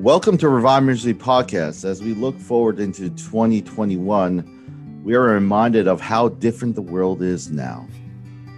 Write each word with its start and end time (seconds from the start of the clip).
Welcome 0.00 0.38
to 0.38 0.48
Revive 0.48 0.84
Ministry 0.84 1.12
Podcast. 1.12 1.84
As 1.84 2.02
we 2.02 2.14
look 2.14 2.38
forward 2.38 2.80
into 2.80 3.10
2021, 3.10 5.02
we 5.04 5.14
are 5.14 5.24
reminded 5.24 5.86
of 5.86 6.00
how 6.00 6.30
different 6.30 6.74
the 6.74 6.80
world 6.80 7.20
is 7.20 7.50
now. 7.50 7.86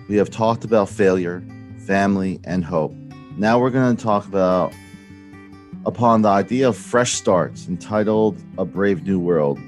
We 0.08 0.14
have 0.18 0.30
talked 0.30 0.64
about 0.64 0.88
failure, 0.88 1.42
family, 1.84 2.38
and 2.44 2.64
hope. 2.64 2.94
Now 3.36 3.58
we're 3.58 3.70
going 3.70 3.96
to 3.96 4.00
talk 4.00 4.24
about 4.28 4.72
upon 5.84 6.22
the 6.22 6.28
idea 6.28 6.68
of 6.68 6.76
fresh 6.76 7.14
starts 7.14 7.66
entitled 7.66 8.40
A 8.56 8.64
Brave 8.64 9.04
New 9.04 9.18
World. 9.18 9.58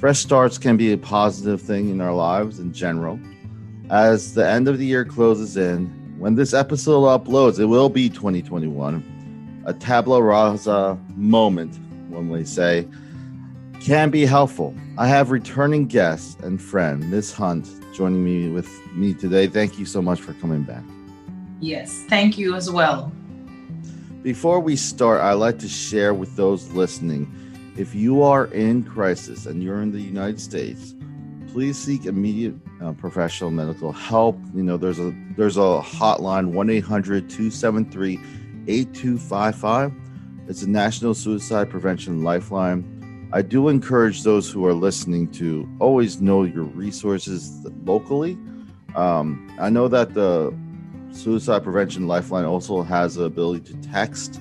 Fresh 0.00 0.18
starts 0.18 0.58
can 0.58 0.76
be 0.76 0.92
a 0.92 0.98
positive 0.98 1.62
thing 1.62 1.88
in 1.88 2.02
our 2.02 2.12
lives 2.12 2.58
in 2.58 2.74
general. 2.74 3.18
As 3.88 4.34
the 4.34 4.46
end 4.46 4.68
of 4.68 4.76
the 4.76 4.84
year 4.84 5.06
closes 5.06 5.56
in, 5.56 5.86
when 6.18 6.34
this 6.34 6.52
episode 6.52 7.04
uploads, 7.04 7.58
it 7.58 7.64
will 7.64 7.88
be 7.88 8.10
2021 8.10 9.17
a 9.68 9.74
tabla 9.74 10.26
rasa 10.26 10.98
moment, 11.14 11.78
when 12.08 12.30
we 12.30 12.42
say, 12.42 12.88
can 13.80 14.08
be 14.08 14.24
helpful. 14.24 14.74
I 14.96 15.06
have 15.08 15.30
returning 15.30 15.86
guest 15.86 16.40
and 16.40 16.60
friend, 16.60 17.10
Miss 17.10 17.34
Hunt, 17.34 17.68
joining 17.94 18.24
me 18.24 18.48
with 18.48 18.70
me 18.94 19.12
today. 19.12 19.46
Thank 19.46 19.78
you 19.78 19.84
so 19.84 20.00
much 20.00 20.22
for 20.22 20.32
coming 20.34 20.62
back. 20.62 20.82
Yes, 21.60 22.02
thank 22.08 22.38
you 22.38 22.54
as 22.54 22.70
well. 22.70 23.12
Before 24.22 24.58
we 24.58 24.74
start, 24.74 25.20
I'd 25.20 25.34
like 25.34 25.58
to 25.58 25.68
share 25.68 26.14
with 26.14 26.34
those 26.34 26.70
listening 26.72 27.30
if 27.76 27.94
you 27.94 28.22
are 28.22 28.46
in 28.46 28.84
crisis 28.84 29.44
and 29.44 29.62
you're 29.62 29.82
in 29.82 29.92
the 29.92 30.00
United 30.00 30.40
States, 30.40 30.94
please 31.52 31.76
seek 31.78 32.06
immediate 32.06 32.54
uh, 32.82 32.92
professional 32.92 33.50
medical 33.50 33.92
help. 33.92 34.38
You 34.54 34.62
know, 34.62 34.78
there's 34.78 34.98
a 34.98 35.14
there's 35.36 35.58
a 35.58 35.80
hotline 35.84 36.52
1-800-273 36.52 38.47
8255. 38.68 39.92
It's 40.46 40.62
a 40.62 40.68
National 40.70 41.14
Suicide 41.14 41.70
Prevention 41.70 42.22
Lifeline. 42.22 43.28
I 43.32 43.42
do 43.42 43.68
encourage 43.68 44.22
those 44.22 44.50
who 44.50 44.64
are 44.66 44.72
listening 44.72 45.30
to 45.32 45.68
always 45.80 46.20
know 46.20 46.44
your 46.44 46.64
resources 46.64 47.66
locally. 47.84 48.38
Um, 48.94 49.54
I 49.60 49.68
know 49.68 49.88
that 49.88 50.14
the 50.14 50.54
Suicide 51.12 51.64
Prevention 51.64 52.06
Lifeline 52.06 52.44
also 52.44 52.82
has 52.82 53.16
the 53.16 53.24
ability 53.24 53.72
to 53.72 53.88
text, 53.88 54.40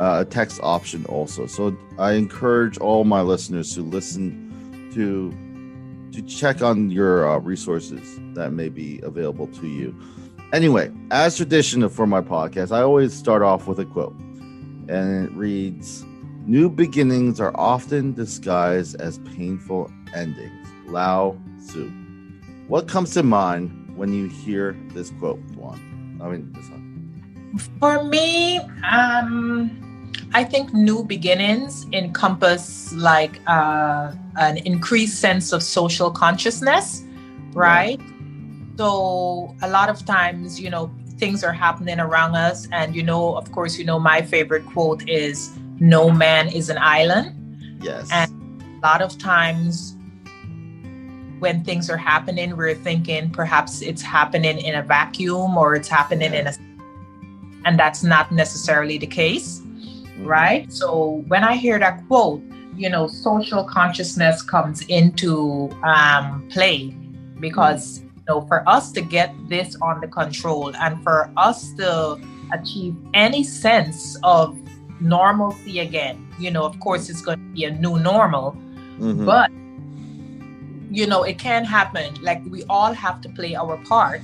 uh, 0.00 0.18
a 0.20 0.24
text 0.24 0.60
option 0.62 1.04
also. 1.06 1.46
So 1.46 1.76
I 1.98 2.12
encourage 2.12 2.78
all 2.78 3.04
my 3.04 3.22
listeners 3.22 3.74
to 3.74 3.82
listen 3.82 4.90
to 4.94 5.32
to 6.12 6.22
check 6.22 6.62
on 6.62 6.90
your 6.90 7.28
uh, 7.28 7.38
resources 7.38 8.18
that 8.34 8.52
may 8.52 8.68
be 8.68 9.00
available 9.02 9.48
to 9.48 9.66
you. 9.66 9.94
Anyway, 10.56 10.90
as 11.10 11.36
tradition 11.36 11.86
for 11.90 12.06
my 12.06 12.22
podcast, 12.22 12.74
I 12.74 12.80
always 12.80 13.12
start 13.12 13.42
off 13.42 13.66
with 13.66 13.78
a 13.78 13.84
quote, 13.84 14.16
and 14.88 15.26
it 15.26 15.30
reads 15.32 16.06
New 16.46 16.70
beginnings 16.70 17.40
are 17.40 17.54
often 17.58 18.14
disguised 18.14 18.98
as 18.98 19.18
painful 19.36 19.92
endings. 20.14 20.66
Lao 20.86 21.36
Tzu. 21.58 21.90
What 22.68 22.88
comes 22.88 23.12
to 23.12 23.22
mind 23.22 23.94
when 23.98 24.14
you 24.14 24.28
hear 24.28 24.74
this 24.94 25.10
quote, 25.18 25.40
Juan? 25.56 26.18
I 26.22 26.30
mean, 26.30 26.50
this 26.54 26.70
one. 26.70 27.60
For 27.78 28.02
me, 28.04 28.56
um, 28.90 30.10
I 30.32 30.42
think 30.42 30.72
new 30.72 31.04
beginnings 31.04 31.84
encompass 31.92 32.94
like 32.94 33.42
uh, 33.46 34.14
an 34.38 34.56
increased 34.64 35.20
sense 35.20 35.52
of 35.52 35.62
social 35.62 36.10
consciousness, 36.10 37.04
right? 37.52 38.00
Yeah 38.00 38.15
so 38.76 39.54
a 39.62 39.68
lot 39.68 39.88
of 39.88 40.04
times, 40.04 40.60
you 40.60 40.70
know, 40.70 40.90
things 41.18 41.42
are 41.42 41.52
happening 41.52 41.98
around 42.00 42.34
us. 42.34 42.68
And, 42.72 42.94
you 42.94 43.02
know, 43.02 43.36
of 43.36 43.50
course, 43.52 43.78
you 43.78 43.84
know, 43.84 43.98
my 43.98 44.22
favorite 44.22 44.66
quote 44.66 45.08
is 45.08 45.50
no 45.80 46.10
man 46.10 46.48
is 46.48 46.68
an 46.68 46.78
island. 46.78 47.34
Yes. 47.82 48.08
And 48.12 48.30
a 48.78 48.86
lot 48.86 49.02
of 49.02 49.18
times 49.18 49.96
when 51.38 51.64
things 51.64 51.90
are 51.90 51.96
happening, 51.96 52.56
we're 52.56 52.74
thinking 52.74 53.30
perhaps 53.30 53.82
it's 53.82 54.02
happening 54.02 54.58
in 54.58 54.74
a 54.74 54.82
vacuum 54.82 55.56
or 55.56 55.74
it's 55.74 55.88
happening 55.88 56.32
in 56.32 56.46
a 56.46 56.52
and 57.64 57.78
that's 57.78 58.04
not 58.04 58.30
necessarily 58.30 58.96
the 58.96 59.08
case. 59.08 59.60
Mm-hmm. 59.60 60.26
Right. 60.26 60.72
So 60.72 61.24
when 61.26 61.42
I 61.44 61.56
hear 61.56 61.78
that 61.78 62.06
quote, 62.06 62.42
you 62.76 62.88
know, 62.88 63.06
social 63.08 63.64
consciousness 63.64 64.40
comes 64.42 64.82
into 64.82 65.70
um, 65.82 66.46
play 66.48 66.96
because 67.40 68.02
know, 68.28 68.42
for 68.42 68.68
us 68.68 68.92
to 68.92 69.00
get 69.00 69.34
this 69.48 69.76
under 69.82 70.06
control 70.06 70.74
and 70.76 71.02
for 71.02 71.30
us 71.36 71.72
to 71.74 72.20
achieve 72.52 72.96
any 73.14 73.42
sense 73.42 74.16
of 74.22 74.58
normalcy 75.00 75.80
again, 75.80 76.26
you 76.38 76.50
know, 76.50 76.64
of 76.64 76.78
course, 76.80 77.08
it's 77.08 77.22
going 77.22 77.38
to 77.38 77.44
be 77.54 77.64
a 77.64 77.70
new 77.70 77.98
normal, 77.98 78.52
mm-hmm. 78.98 79.24
but 79.24 79.50
you 80.90 81.06
know, 81.06 81.24
it 81.24 81.38
can 81.38 81.64
happen. 81.64 82.14
Like 82.22 82.42
we 82.46 82.64
all 82.68 82.92
have 82.92 83.20
to 83.22 83.28
play 83.28 83.54
our 83.54 83.76
part, 83.84 84.22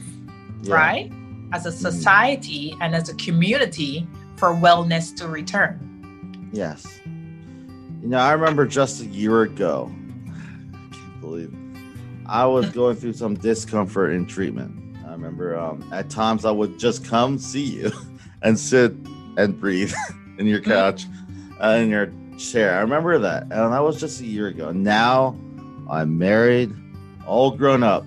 yeah. 0.62 0.75
right? 0.75 1.12
As 1.53 1.67
a 1.67 1.71
mm-hmm. 1.71 1.79
society 1.79 2.71
mm-hmm. 2.71 2.83
and 2.83 2.95
as 2.95 3.09
a 3.09 3.15
community 3.17 4.07
for 4.37 4.55
wellness 4.55 5.15
to 5.17 5.29
return. 5.29 6.51
Yes. 6.53 7.01
You 7.05 8.09
know, 8.09 8.19
I 8.19 8.33
remember 8.33 8.67
just 8.67 9.01
a 9.01 9.07
year 9.07 9.43
ago, 9.43 9.93
I 10.27 10.95
can't 10.95 11.21
believe 11.21 11.55
I 12.27 12.47
was 12.47 12.71
going 12.71 12.97
through 12.97 13.15
some 13.15 13.34
discomfort 13.34 14.12
in 14.12 14.27
treatment. 14.27 14.97
I 15.06 15.12
remember 15.12 15.59
um, 15.59 15.88
at 15.93 16.10
times 16.10 16.44
I 16.44 16.50
would 16.50 16.78
just 16.78 17.05
come 17.05 17.38
see 17.38 17.65
you 17.65 17.93
and 18.43 18.59
sit 18.59 18.93
and 19.37 19.59
breathe 19.59 19.93
in 20.38 20.47
your 20.47 20.61
couch, 20.61 21.05
uh, 21.62 21.78
in 21.81 21.91
your 21.91 22.12
chair. 22.38 22.77
I 22.77 22.81
remember 22.81 23.19
that. 23.19 23.43
And 23.43 23.72
that 23.72 23.82
was 23.82 24.00
just 24.00 24.21
a 24.21 24.27
year 24.27 24.49
ago. 24.49 24.72
Now 24.72 25.37
I'm 25.91 26.19
married, 26.19 26.72
all 27.27 27.50
grown 27.50 27.82
up. 27.82 28.05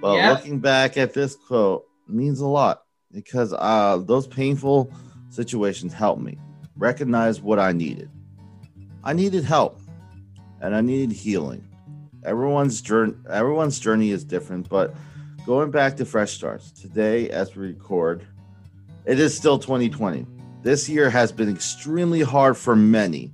But 0.00 0.16
yeah. 0.16 0.30
looking 0.30 0.60
back 0.60 0.96
at 0.96 1.12
this 1.12 1.34
quote 1.34 1.86
means 2.06 2.40
a 2.40 2.46
lot 2.46 2.84
because 3.12 3.52
uh, 3.52 3.98
those 4.04 4.26
painful 4.26 4.92
situations 5.30 5.92
helped 5.92 6.22
me 6.22 6.38
recognize 6.76 7.40
what 7.40 7.58
I 7.58 7.72
needed. 7.72 8.10
I 9.02 9.12
needed 9.12 9.44
help 9.44 9.80
and 10.60 10.74
I 10.74 10.80
needed 10.80 11.12
healing 11.12 11.67
everyone's 12.24 12.80
journey 12.80 13.14
everyone's 13.30 13.78
journey 13.78 14.10
is 14.10 14.24
different 14.24 14.68
but 14.68 14.94
going 15.46 15.70
back 15.70 15.96
to 15.96 16.04
fresh 16.04 16.32
starts 16.32 16.70
today 16.70 17.30
as 17.30 17.54
we 17.54 17.68
record 17.68 18.26
it 19.04 19.18
is 19.18 19.36
still 19.36 19.58
2020 19.58 20.26
this 20.62 20.88
year 20.88 21.08
has 21.08 21.30
been 21.30 21.48
extremely 21.48 22.20
hard 22.20 22.56
for 22.56 22.74
many. 22.74 23.32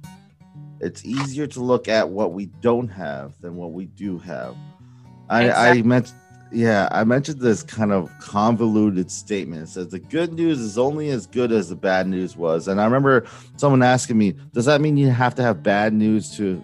It's 0.81 1.05
easier 1.05 1.47
to 1.49 1.61
look 1.61 1.89
at 1.89 2.09
what 2.09 2.33
we 2.33 2.47
don't 2.47 2.89
have 2.89 3.41
than 3.41 3.57
what 3.57 3.73
we 3.73 3.87
do 3.87 4.19
have. 4.19 4.57
I 5.31 5.45
exactly. 5.45 5.81
i 5.81 5.83
meant 5.83 6.13
yeah 6.53 6.87
i 6.93 7.03
mentioned 7.03 7.41
this 7.41 7.63
kind 7.63 7.93
of 7.93 8.11
convoluted 8.21 9.11
statement. 9.11 9.63
It 9.63 9.69
says 9.69 9.89
the 9.89 9.99
good 9.99 10.35
news 10.35 10.61
is 10.61 10.77
only 10.77 11.09
as 11.09 11.27
good 11.27 11.51
as 11.51 11.71
the 11.71 11.77
bad 11.77 12.07
news 12.07 12.37
was. 12.37 12.69
And 12.69 12.79
i 12.79 12.85
remember 12.85 13.25
someone 13.57 13.83
asking 13.83 14.19
me 14.19 14.35
does 14.53 14.67
that 14.67 14.83
mean 14.83 14.99
you 14.99 15.09
have 15.09 15.35
to 15.37 15.43
have 15.43 15.63
bad 15.63 15.95
news 15.95 16.37
to 16.37 16.63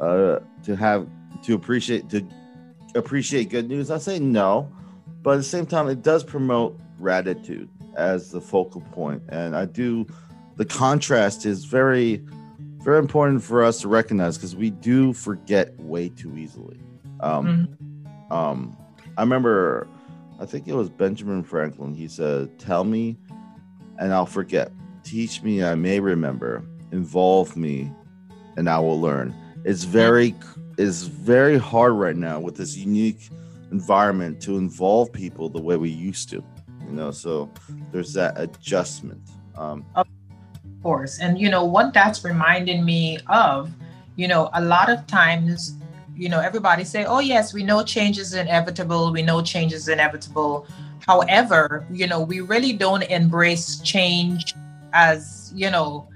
uh, 0.00 0.40
to 0.64 0.76
have 0.76 1.06
to 1.42 1.54
appreciate 1.54 2.08
to 2.10 2.26
appreciate 2.94 3.50
good 3.50 3.68
news? 3.68 3.90
I 3.90 3.98
say 3.98 4.18
no, 4.18 4.70
but 5.22 5.32
at 5.32 5.36
the 5.36 5.42
same 5.42 5.66
time, 5.66 5.88
it 5.88 6.02
does 6.02 6.24
promote 6.24 6.78
gratitude 6.98 7.68
as 7.96 8.30
the 8.30 8.40
focal 8.40 8.80
point, 8.92 9.22
and 9.28 9.54
I 9.56 9.66
do. 9.66 10.06
The 10.56 10.64
contrast 10.64 11.46
is 11.46 11.64
very, 11.64 12.22
very 12.82 12.98
important 12.98 13.42
for 13.42 13.64
us 13.64 13.80
to 13.80 13.88
recognize 13.88 14.36
because 14.36 14.54
we 14.54 14.70
do 14.70 15.12
forget 15.12 15.78
way 15.80 16.10
too 16.10 16.36
easily. 16.36 16.78
Um, 17.20 17.46
mm-hmm. 17.78 18.32
um, 18.32 18.76
I 19.16 19.22
remember, 19.22 19.88
I 20.38 20.46
think 20.46 20.68
it 20.68 20.74
was 20.74 20.90
Benjamin 20.90 21.42
Franklin. 21.42 21.94
He 21.94 22.08
said, 22.08 22.58
"Tell 22.58 22.84
me, 22.84 23.16
and 23.98 24.12
I'll 24.12 24.26
forget. 24.26 24.72
Teach 25.02 25.42
me, 25.42 25.64
I 25.64 25.74
may 25.74 26.00
remember. 26.00 26.62
Involve 26.92 27.56
me, 27.56 27.90
and 28.56 28.68
I 28.68 28.78
will 28.80 29.00
learn." 29.00 29.34
It's 29.64 29.84
very 29.84 30.34
is 30.78 31.02
very 31.02 31.58
hard 31.58 31.92
right 31.92 32.16
now 32.16 32.40
with 32.40 32.56
this 32.56 32.76
unique 32.76 33.28
environment 33.70 34.40
to 34.42 34.56
involve 34.56 35.12
people 35.12 35.48
the 35.48 35.60
way 35.60 35.76
we 35.76 35.90
used 35.90 36.30
to 36.30 36.42
you 36.86 36.92
know 36.96 37.10
so 37.10 37.50
there's 37.92 38.12
that 38.14 38.38
adjustment 38.40 39.20
um. 39.56 39.84
Of 39.94 40.06
course 40.82 41.20
and 41.20 41.38
you 41.38 41.50
know 41.50 41.64
what 41.64 41.92
that's 41.92 42.24
reminding 42.24 42.84
me 42.84 43.18
of 43.28 43.70
you 44.16 44.26
know 44.26 44.50
a 44.54 44.62
lot 44.62 44.88
of 44.90 45.06
times 45.06 45.74
you 46.16 46.28
know 46.28 46.40
everybody 46.40 46.84
say 46.84 47.04
oh 47.04 47.20
yes 47.20 47.52
we 47.52 47.62
know 47.62 47.82
change 47.84 48.18
is 48.18 48.34
inevitable 48.34 49.12
we 49.12 49.22
know 49.22 49.42
change 49.42 49.72
is 49.72 49.88
inevitable. 49.88 50.66
However 51.06 51.86
you 51.90 52.06
know 52.06 52.20
we 52.20 52.40
really 52.40 52.72
don't 52.72 53.02
embrace 53.02 53.80
change 53.80 54.54
as 54.92 55.52
you 55.54 55.70
know 55.70 56.08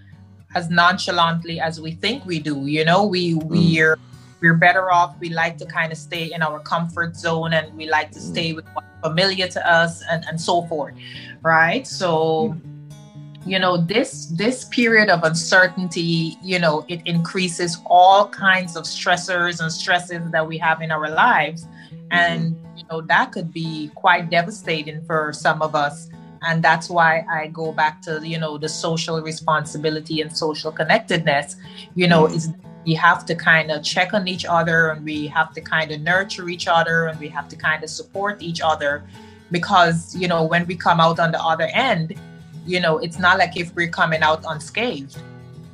as 0.54 0.70
nonchalantly 0.70 1.60
as 1.60 1.80
we 1.80 1.92
think 1.92 2.24
we 2.24 2.38
do 2.38 2.66
you 2.66 2.84
know 2.84 3.04
we 3.04 3.34
mm. 3.34 3.44
we're 3.48 3.98
we're 4.44 4.52
better 4.52 4.92
off. 4.92 5.16
We 5.20 5.30
like 5.30 5.56
to 5.58 5.64
kind 5.64 5.90
of 5.90 5.96
stay 5.96 6.30
in 6.30 6.42
our 6.42 6.60
comfort 6.60 7.16
zone 7.16 7.54
and 7.54 7.74
we 7.74 7.88
like 7.88 8.10
to 8.10 8.18
mm. 8.18 8.32
stay 8.32 8.52
with 8.52 8.66
what's 8.74 8.86
familiar 9.02 9.48
to 9.48 9.60
us 9.66 10.02
and, 10.10 10.22
and 10.28 10.38
so 10.38 10.66
forth. 10.66 10.94
Right. 11.40 11.86
So 11.86 12.52
mm. 12.52 12.60
you 13.46 13.58
know 13.58 13.78
this 13.78 14.26
this 14.26 14.66
period 14.66 15.08
of 15.08 15.22
uncertainty 15.22 16.36
you 16.42 16.58
know 16.58 16.84
it 16.88 17.00
increases 17.04 17.78
all 17.84 18.28
kinds 18.28 18.74
of 18.74 18.84
stressors 18.84 19.60
and 19.60 19.70
stresses 19.70 20.30
that 20.30 20.46
we 20.50 20.56
have 20.56 20.80
in 20.80 20.90
our 20.90 21.10
lives 21.10 21.60
mm-hmm. 21.64 22.06
and 22.10 22.56
you 22.74 22.84
know 22.90 23.02
that 23.02 23.32
could 23.32 23.52
be 23.52 23.90
quite 23.94 24.30
devastating 24.30 25.04
for 25.04 25.30
some 25.30 25.60
of 25.60 25.74
us 25.74 26.08
and 26.46 26.62
that's 26.62 26.88
why 26.88 27.25
i 27.31 27.46
go 27.49 27.73
back 27.73 28.00
to 28.02 28.20
you 28.26 28.38
know 28.38 28.58
the 28.58 28.69
social 28.69 29.20
responsibility 29.20 30.20
and 30.20 30.37
social 30.37 30.73
connectedness. 30.73 31.56
You 31.94 32.08
know 32.08 32.26
is 32.26 32.52
we 32.87 32.94
have 32.94 33.25
to 33.26 33.35
kind 33.35 33.70
of 33.70 33.82
check 33.82 34.12
on 34.12 34.29
each 34.29 34.44
other 34.44 34.91
and 34.91 35.05
we 35.05 35.26
have 35.29 35.52
to 35.55 35.61
kind 35.61 35.91
of 35.91 36.00
nurture 36.00 36.49
each 36.49 36.69
other 36.69 37.06
and 37.06 37.19
we 37.19 37.29
have 37.29 37.49
to 37.49 37.56
kind 37.56 37.82
of 37.82 37.91
support 37.91 38.43
each 38.43 38.61
other. 38.61 39.05
Because 39.50 40.14
you 40.14 40.29
know 40.29 40.44
when 40.44 40.67
we 40.67 40.76
come 40.76 41.00
out 41.00 41.19
on 41.19 41.32
the 41.32 41.43
other 41.43 41.69
end 41.73 42.14
you 42.67 42.81
know 42.81 42.99
it's 42.99 43.19
not 43.19 43.38
like 43.38 43.56
if 43.56 43.75
we're 43.75 43.88
coming 43.88 44.23
out 44.23 44.44
unscathed. 44.49 45.17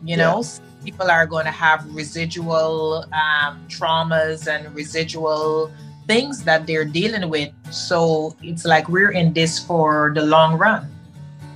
You 0.04 0.16
yeah. 0.16 0.16
know 0.16 0.44
people 0.84 1.10
are 1.10 1.26
going 1.26 1.44
to 1.44 1.50
have 1.50 1.86
residual 1.94 3.04
um, 3.12 3.66
traumas 3.68 4.48
and 4.48 4.74
residual 4.74 5.70
things 6.10 6.42
that 6.42 6.66
they're 6.66 6.90
dealing 7.00 7.28
with 7.30 7.50
so 7.70 8.34
it's 8.42 8.64
like 8.64 8.88
we're 8.88 9.12
in 9.12 9.32
this 9.32 9.58
for 9.58 10.12
the 10.14 10.24
long 10.34 10.58
run 10.58 10.82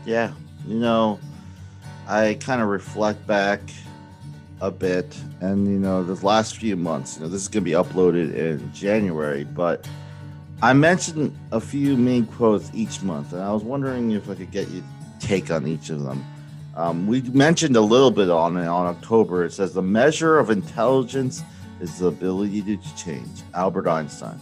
yeah 0.06 0.30
you 0.66 0.78
know 0.78 1.18
i 2.06 2.34
kind 2.40 2.60
of 2.62 2.68
reflect 2.68 3.26
back 3.26 3.60
a 4.60 4.70
bit 4.70 5.08
and 5.40 5.66
you 5.66 5.80
know 5.86 6.04
the 6.04 6.18
last 6.24 6.56
few 6.56 6.76
months 6.76 7.16
you 7.16 7.22
know 7.22 7.28
this 7.28 7.42
is 7.42 7.48
going 7.48 7.64
to 7.64 7.70
be 7.72 7.76
uploaded 7.82 8.32
in 8.34 8.72
january 8.72 9.44
but 9.44 9.88
i 10.62 10.72
mentioned 10.72 11.36
a 11.50 11.60
few 11.60 11.96
main 11.96 12.24
quotes 12.24 12.70
each 12.72 13.02
month 13.02 13.32
and 13.32 13.42
i 13.42 13.52
was 13.52 13.64
wondering 13.64 14.12
if 14.12 14.30
i 14.30 14.34
could 14.34 14.52
get 14.52 14.68
your 14.70 14.84
take 15.24 15.50
on 15.50 15.66
each 15.66 15.90
of 15.90 16.02
them. 16.02 16.24
Um, 16.76 17.06
we 17.06 17.22
mentioned 17.22 17.76
a 17.76 17.80
little 17.80 18.10
bit 18.10 18.30
on 18.30 18.56
it 18.56 18.66
on 18.66 18.86
October. 18.86 19.44
It 19.44 19.52
says 19.52 19.72
the 19.72 19.82
measure 19.82 20.38
of 20.38 20.50
intelligence 20.50 21.42
is 21.80 21.98
the 21.98 22.06
ability 22.06 22.62
to 22.62 22.76
change. 22.96 23.42
Albert 23.54 23.88
Einstein. 23.88 24.38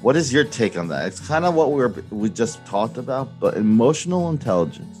What 0.00 0.16
is 0.16 0.32
your 0.32 0.44
take 0.44 0.76
on 0.76 0.88
that? 0.88 1.06
It's 1.06 1.26
kind 1.26 1.44
of 1.44 1.54
what 1.54 1.70
we 1.70 1.76
were 1.76 1.94
we 2.10 2.28
just 2.28 2.64
talked 2.66 2.96
about, 2.96 3.38
but 3.38 3.56
emotional 3.56 4.30
intelligence, 4.30 5.00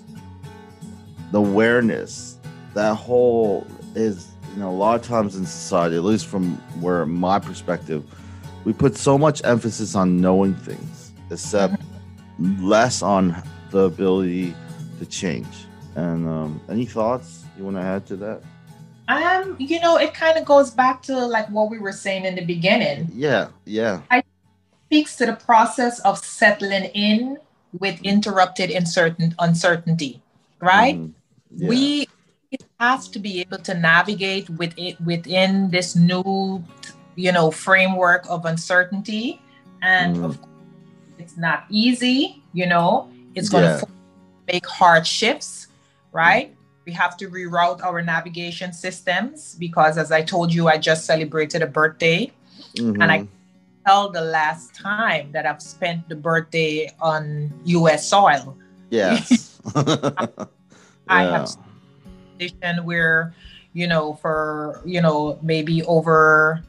the 1.32 1.38
awareness, 1.38 2.38
that 2.74 2.94
whole 2.94 3.66
is 3.94 4.28
you 4.52 4.60
know 4.60 4.70
a 4.70 4.72
lot 4.72 5.00
of 5.00 5.06
times 5.06 5.34
in 5.34 5.44
society, 5.44 5.96
at 5.96 6.04
least 6.04 6.26
from 6.26 6.56
where 6.80 7.04
my 7.04 7.38
perspective, 7.40 8.04
we 8.64 8.72
put 8.72 8.96
so 8.96 9.18
much 9.18 9.42
emphasis 9.44 9.96
on 9.96 10.20
knowing 10.20 10.54
things, 10.54 11.12
except 11.30 11.82
less 12.38 13.02
on 13.02 13.42
the 13.70 13.80
ability 13.80 14.54
to 15.00 15.06
change. 15.06 15.66
And 15.96 16.28
um, 16.28 16.60
any 16.68 16.86
thoughts 16.86 17.44
you 17.58 17.64
want 17.64 17.76
to 17.76 17.82
add 17.82 18.06
to 18.06 18.16
that? 18.16 18.42
Um, 19.08 19.56
you 19.58 19.80
know, 19.80 19.96
it 19.96 20.14
kind 20.14 20.38
of 20.38 20.44
goes 20.44 20.70
back 20.70 21.02
to 21.02 21.26
like 21.26 21.48
what 21.48 21.70
we 21.70 21.78
were 21.78 21.92
saying 21.92 22.24
in 22.24 22.34
the 22.34 22.44
beginning. 22.44 23.10
Yeah, 23.12 23.48
yeah. 23.64 24.02
I 24.10 24.22
speaks 24.86 25.16
to 25.16 25.26
the 25.26 25.34
process 25.34 26.00
of 26.00 26.18
settling 26.18 26.84
in 26.94 27.38
with 27.78 28.00
interrupted 28.02 28.70
uncertain 28.70 29.34
uncertainty, 29.38 30.22
right? 30.60 30.96
Mm, 30.96 31.12
yeah. 31.56 31.68
We 31.68 32.08
have 32.78 33.10
to 33.12 33.18
be 33.18 33.40
able 33.40 33.58
to 33.58 33.74
navigate 33.74 34.48
with 34.50 34.74
it 34.76 35.00
within 35.00 35.70
this 35.70 35.96
new, 35.96 36.62
you 37.16 37.32
know, 37.32 37.50
framework 37.50 38.24
of 38.28 38.44
uncertainty, 38.44 39.40
and 39.82 40.16
mm. 40.16 40.24
of 40.24 40.40
course, 40.40 40.52
it's 41.18 41.36
not 41.36 41.64
easy. 41.70 42.42
You 42.52 42.66
know, 42.66 43.10
it's 43.34 43.48
going 43.48 43.64
to 43.64 43.86
yeah 43.86 43.92
make 44.46 44.66
hard 44.66 45.06
shifts, 45.06 45.68
right? 46.12 46.54
We 46.84 46.92
have 46.92 47.16
to 47.18 47.28
reroute 47.28 47.82
our 47.82 48.02
navigation 48.02 48.72
systems 48.72 49.56
because, 49.58 49.98
as 49.98 50.10
I 50.10 50.22
told 50.22 50.52
you, 50.52 50.68
I 50.68 50.78
just 50.78 51.04
celebrated 51.04 51.62
a 51.62 51.66
birthday. 51.66 52.32
Mm-hmm. 52.76 53.00
And 53.02 53.12
I 53.12 53.28
tell 53.86 54.10
the 54.10 54.20
last 54.20 54.74
time 54.74 55.32
that 55.32 55.46
I've 55.46 55.62
spent 55.62 56.08
the 56.08 56.16
birthday 56.16 56.90
on 57.00 57.52
US 57.64 58.08
soil. 58.08 58.56
Yes. 58.90 59.60
I, 61.08 61.24
yeah. 61.24 61.30
have 61.30 61.56
situation 62.38 62.84
where, 62.84 63.34
you 63.72 63.86
know, 63.86 64.14
for, 64.14 64.80
you 64.84 65.00
know, 65.00 65.38
maybe 65.42 65.82
over 65.84 66.62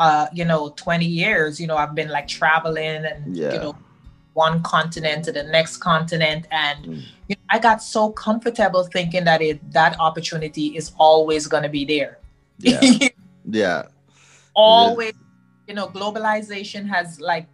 uh, 0.00 0.26
you 0.32 0.44
know, 0.44 0.72
20 0.76 1.04
years, 1.04 1.60
you 1.60 1.66
know, 1.66 1.76
I've 1.76 1.94
been 1.94 2.08
like 2.08 2.28
traveling 2.28 3.04
and 3.04 3.36
yeah. 3.36 3.52
you 3.52 3.58
know, 3.58 3.76
one 4.34 4.62
continent 4.62 5.24
to 5.24 5.32
the 5.32 5.42
next 5.42 5.78
continent 5.78 6.46
and 6.50 6.84
mm. 6.84 7.02
you 7.28 7.36
know, 7.36 7.42
i 7.50 7.58
got 7.58 7.82
so 7.82 8.10
comfortable 8.10 8.84
thinking 8.84 9.24
that 9.24 9.42
it 9.42 9.58
that 9.72 9.98
opportunity 9.98 10.76
is 10.76 10.92
always 10.98 11.46
going 11.46 11.62
to 11.62 11.68
be 11.68 11.84
there 11.84 12.18
yeah 12.58 12.80
yeah 13.50 13.82
always 14.54 15.14
you 15.66 15.74
know 15.74 15.88
globalization 15.88 16.86
has 16.86 17.20
like 17.20 17.46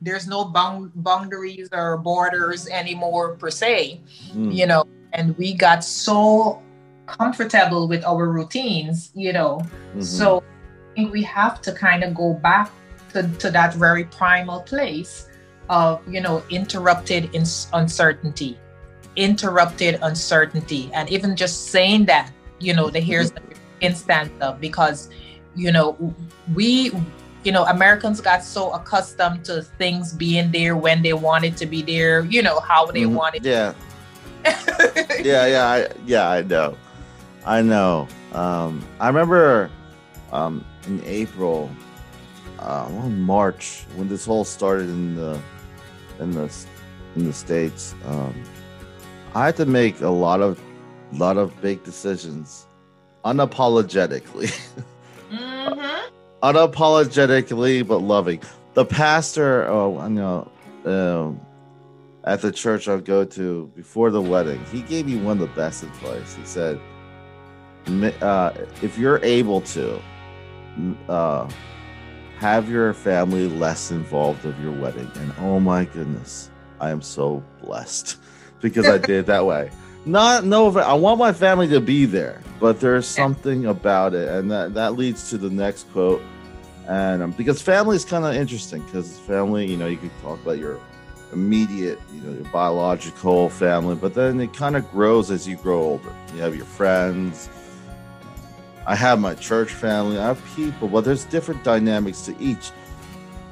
there's 0.00 0.26
no 0.26 0.44
bound, 0.44 0.92
boundaries 0.96 1.68
or 1.72 1.96
borders 1.96 2.68
anymore 2.68 3.34
per 3.36 3.50
se 3.50 4.00
mm. 4.32 4.54
you 4.54 4.66
know 4.66 4.84
and 5.12 5.36
we 5.38 5.54
got 5.54 5.84
so 5.84 6.60
comfortable 7.06 7.86
with 7.86 8.04
our 8.04 8.28
routines 8.28 9.10
you 9.14 9.32
know 9.32 9.58
mm-hmm. 9.58 10.00
so 10.00 10.42
I 10.94 10.94
think 10.94 11.12
we 11.12 11.22
have 11.24 11.60
to 11.62 11.72
kind 11.72 12.04
of 12.04 12.14
go 12.14 12.34
back 12.34 12.70
to, 13.12 13.28
to 13.38 13.50
that 13.50 13.74
very 13.74 14.04
primal 14.04 14.60
place 14.62 15.28
of 15.68 16.00
you 16.08 16.20
know 16.20 16.42
interrupted 16.50 17.34
in 17.34 17.44
uncertainty 17.72 18.58
interrupted 19.16 19.98
uncertainty 20.02 20.90
and 20.92 21.08
even 21.10 21.36
just 21.36 21.68
saying 21.68 22.04
that 22.04 22.32
you 22.58 22.74
know 22.74 22.90
the 22.90 23.00
here's 23.00 23.30
the 23.30 23.40
instance 23.80 24.30
of 24.40 24.60
because 24.60 25.10
you 25.54 25.70
know 25.70 25.96
we 26.54 26.90
you 27.44 27.52
know 27.52 27.64
americans 27.66 28.20
got 28.20 28.42
so 28.42 28.72
accustomed 28.72 29.44
to 29.44 29.62
things 29.62 30.12
being 30.12 30.50
there 30.50 30.76
when 30.76 31.02
they 31.02 31.12
wanted 31.12 31.56
to 31.56 31.66
be 31.66 31.82
there 31.82 32.24
you 32.24 32.42
know 32.42 32.58
how 32.60 32.86
they 32.86 33.02
mm-hmm. 33.02 33.14
wanted 33.14 33.44
yeah. 33.44 33.72
yeah 35.22 35.46
yeah 35.46 35.66
I, 35.66 35.88
yeah 36.04 36.28
i 36.28 36.42
know. 36.42 36.76
I 37.46 37.62
know. 37.62 38.08
Um 38.32 38.82
i 39.00 39.06
remember 39.06 39.70
um 40.32 40.64
in 40.86 41.02
april 41.04 41.70
uh 42.58 42.88
well 42.90 43.08
march 43.08 43.84
when 43.94 44.08
this 44.08 44.24
whole 44.24 44.44
started 44.44 44.88
in 44.88 45.14
the 45.14 45.38
in 46.20 46.32
the 46.32 46.52
in 47.16 47.26
the 47.26 47.32
states, 47.32 47.94
um, 48.06 48.34
I 49.34 49.46
had 49.46 49.56
to 49.56 49.66
make 49.66 50.00
a 50.00 50.08
lot 50.08 50.40
of 50.40 50.60
lot 51.12 51.36
of 51.36 51.60
big 51.60 51.82
decisions, 51.84 52.66
unapologetically. 53.24 54.52
Mm-hmm. 55.30 56.14
unapologetically, 56.42 57.86
but 57.86 57.98
loving. 57.98 58.42
The 58.74 58.84
pastor, 58.84 59.66
oh, 59.68 59.98
I 59.98 60.08
know, 60.08 60.50
um, 60.84 61.40
at 62.24 62.40
the 62.42 62.50
church 62.50 62.88
I'll 62.88 63.00
go 63.00 63.24
to 63.24 63.70
before 63.76 64.10
the 64.10 64.20
wedding, 64.20 64.64
he 64.72 64.82
gave 64.82 65.06
me 65.06 65.16
one 65.16 65.40
of 65.40 65.48
the 65.48 65.54
best 65.54 65.82
advice. 65.82 66.34
He 66.34 66.44
said, 66.44 66.80
uh, 68.20 68.52
"If 68.82 68.98
you're 68.98 69.22
able 69.24 69.60
to." 69.62 70.00
Uh, 71.08 71.48
have 72.38 72.68
your 72.68 72.92
family 72.92 73.48
less 73.48 73.90
involved 73.90 74.44
of 74.44 74.60
your 74.60 74.72
wedding. 74.72 75.10
And 75.16 75.32
oh 75.40 75.60
my 75.60 75.84
goodness, 75.84 76.50
I 76.80 76.90
am 76.90 77.02
so 77.02 77.42
blessed 77.62 78.16
because 78.60 78.86
I 78.86 78.98
did 78.98 79.26
that 79.26 79.44
way. 79.46 79.70
Not 80.06 80.44
no, 80.44 80.76
I 80.78 80.92
want 80.94 81.18
my 81.18 81.32
family 81.32 81.66
to 81.68 81.80
be 81.80 82.04
there, 82.04 82.42
but 82.60 82.78
there's 82.78 83.06
something 83.06 83.66
about 83.66 84.12
it, 84.12 84.28
and 84.28 84.50
that 84.50 84.74
that 84.74 84.96
leads 84.96 85.30
to 85.30 85.38
the 85.38 85.48
next 85.48 85.90
quote. 85.92 86.22
And 86.86 87.22
um, 87.22 87.30
because 87.32 87.62
family 87.62 87.96
is 87.96 88.04
kind 88.04 88.26
of 88.26 88.34
interesting, 88.34 88.84
because 88.84 89.18
family, 89.20 89.66
you 89.66 89.78
know, 89.78 89.86
you 89.86 89.96
could 89.96 90.10
talk 90.20 90.42
about 90.42 90.58
your 90.58 90.78
immediate, 91.32 91.98
you 92.12 92.20
know, 92.20 92.34
your 92.34 92.44
biological 92.52 93.48
family, 93.48 93.94
but 93.94 94.12
then 94.12 94.38
it 94.40 94.52
kind 94.52 94.76
of 94.76 94.90
grows 94.90 95.30
as 95.30 95.48
you 95.48 95.56
grow 95.56 95.82
older. 95.82 96.12
You 96.34 96.42
have 96.42 96.54
your 96.54 96.66
friends, 96.66 97.48
I 98.86 98.94
have 98.94 99.20
my 99.20 99.34
church 99.34 99.70
family, 99.70 100.18
I 100.18 100.26
have 100.26 100.44
people, 100.54 100.88
but 100.88 101.04
there's 101.04 101.24
different 101.24 101.64
dynamics 101.64 102.22
to 102.22 102.38
each. 102.38 102.70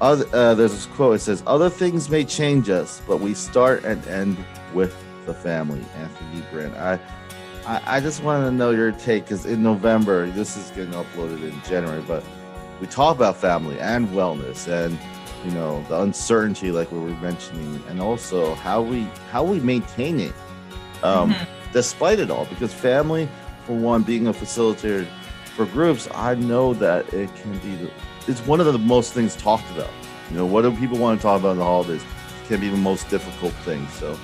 Other, 0.00 0.26
uh, 0.32 0.54
there's 0.54 0.72
this 0.72 0.86
quote. 0.86 1.16
It 1.16 1.20
says, 1.20 1.42
"Other 1.46 1.70
things 1.70 2.10
may 2.10 2.24
change 2.24 2.68
us, 2.68 3.00
but 3.06 3.20
we 3.20 3.34
start 3.34 3.84
and 3.84 4.04
end 4.08 4.36
with 4.74 4.94
the 5.26 5.34
family." 5.34 5.84
Anthony 5.96 6.42
Brandt. 6.50 6.74
I, 6.74 6.98
I, 7.66 7.96
I 7.98 8.00
just 8.00 8.22
wanted 8.22 8.46
to 8.46 8.50
know 8.50 8.70
your 8.70 8.92
take 8.92 9.24
because 9.24 9.46
in 9.46 9.62
November, 9.62 10.26
this 10.30 10.56
is 10.56 10.70
getting 10.70 10.92
uploaded 10.92 11.42
in 11.42 11.60
January, 11.68 12.02
but 12.02 12.24
we 12.80 12.88
talk 12.88 13.14
about 13.14 13.36
family 13.36 13.78
and 13.78 14.08
wellness 14.08 14.66
and 14.66 14.98
you 15.44 15.52
know 15.52 15.84
the 15.88 16.00
uncertainty, 16.00 16.72
like 16.72 16.90
we 16.90 16.98
were 16.98 17.16
mentioning, 17.20 17.82
and 17.88 18.00
also 18.00 18.54
how 18.56 18.82
we 18.82 19.02
how 19.30 19.44
we 19.44 19.60
maintain 19.60 20.18
it 20.18 20.34
um, 21.02 21.32
mm-hmm. 21.32 21.72
despite 21.72 22.18
it 22.18 22.30
all. 22.30 22.46
Because 22.46 22.72
family, 22.74 23.28
for 23.66 23.76
one, 23.76 24.02
being 24.02 24.26
a 24.26 24.32
facilitator 24.32 25.06
for 25.56 25.66
groups, 25.66 26.08
I 26.14 26.34
know 26.34 26.74
that 26.74 27.12
it 27.12 27.34
can 27.36 27.52
be 27.58 27.76
the, 27.76 27.90
it's 28.26 28.40
one 28.46 28.60
of 28.60 28.66
the 28.66 28.78
most 28.78 29.12
things 29.12 29.36
talked 29.36 29.70
about. 29.72 29.90
You 30.30 30.38
know, 30.38 30.46
what 30.46 30.62
do 30.62 30.74
people 30.76 30.98
want 30.98 31.18
to 31.18 31.22
talk 31.22 31.40
about 31.40 31.52
in 31.52 31.58
the 31.58 31.64
holidays? 31.64 32.02
It 32.02 32.48
can 32.48 32.60
be 32.60 32.68
the 32.68 32.76
most 32.76 33.08
difficult 33.10 33.52
thing. 33.64 33.86
So, 33.88 34.18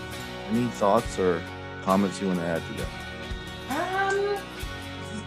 any 0.51 0.67
thoughts 0.69 1.19
or 1.19 1.43
comments 1.83 2.21
you 2.21 2.29
want 2.29 2.41
to 2.41 2.47
add 2.47 2.63
to 2.67 2.73
that? 2.75 2.89
Um, 3.71 4.43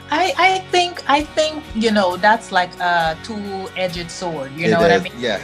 I 0.09 0.33
I 0.37 0.59
think 0.71 1.03
I 1.07 1.23
think 1.23 1.63
you 1.75 1.91
know 1.91 2.17
that's 2.17 2.51
like 2.51 2.73
a 2.79 3.17
two-edged 3.23 4.09
sword. 4.09 4.51
You 4.53 4.67
It 4.67 4.71
know 4.71 4.79
what 4.79 4.91
I 4.91 4.99
mean? 4.99 5.13
Yeah. 5.17 5.39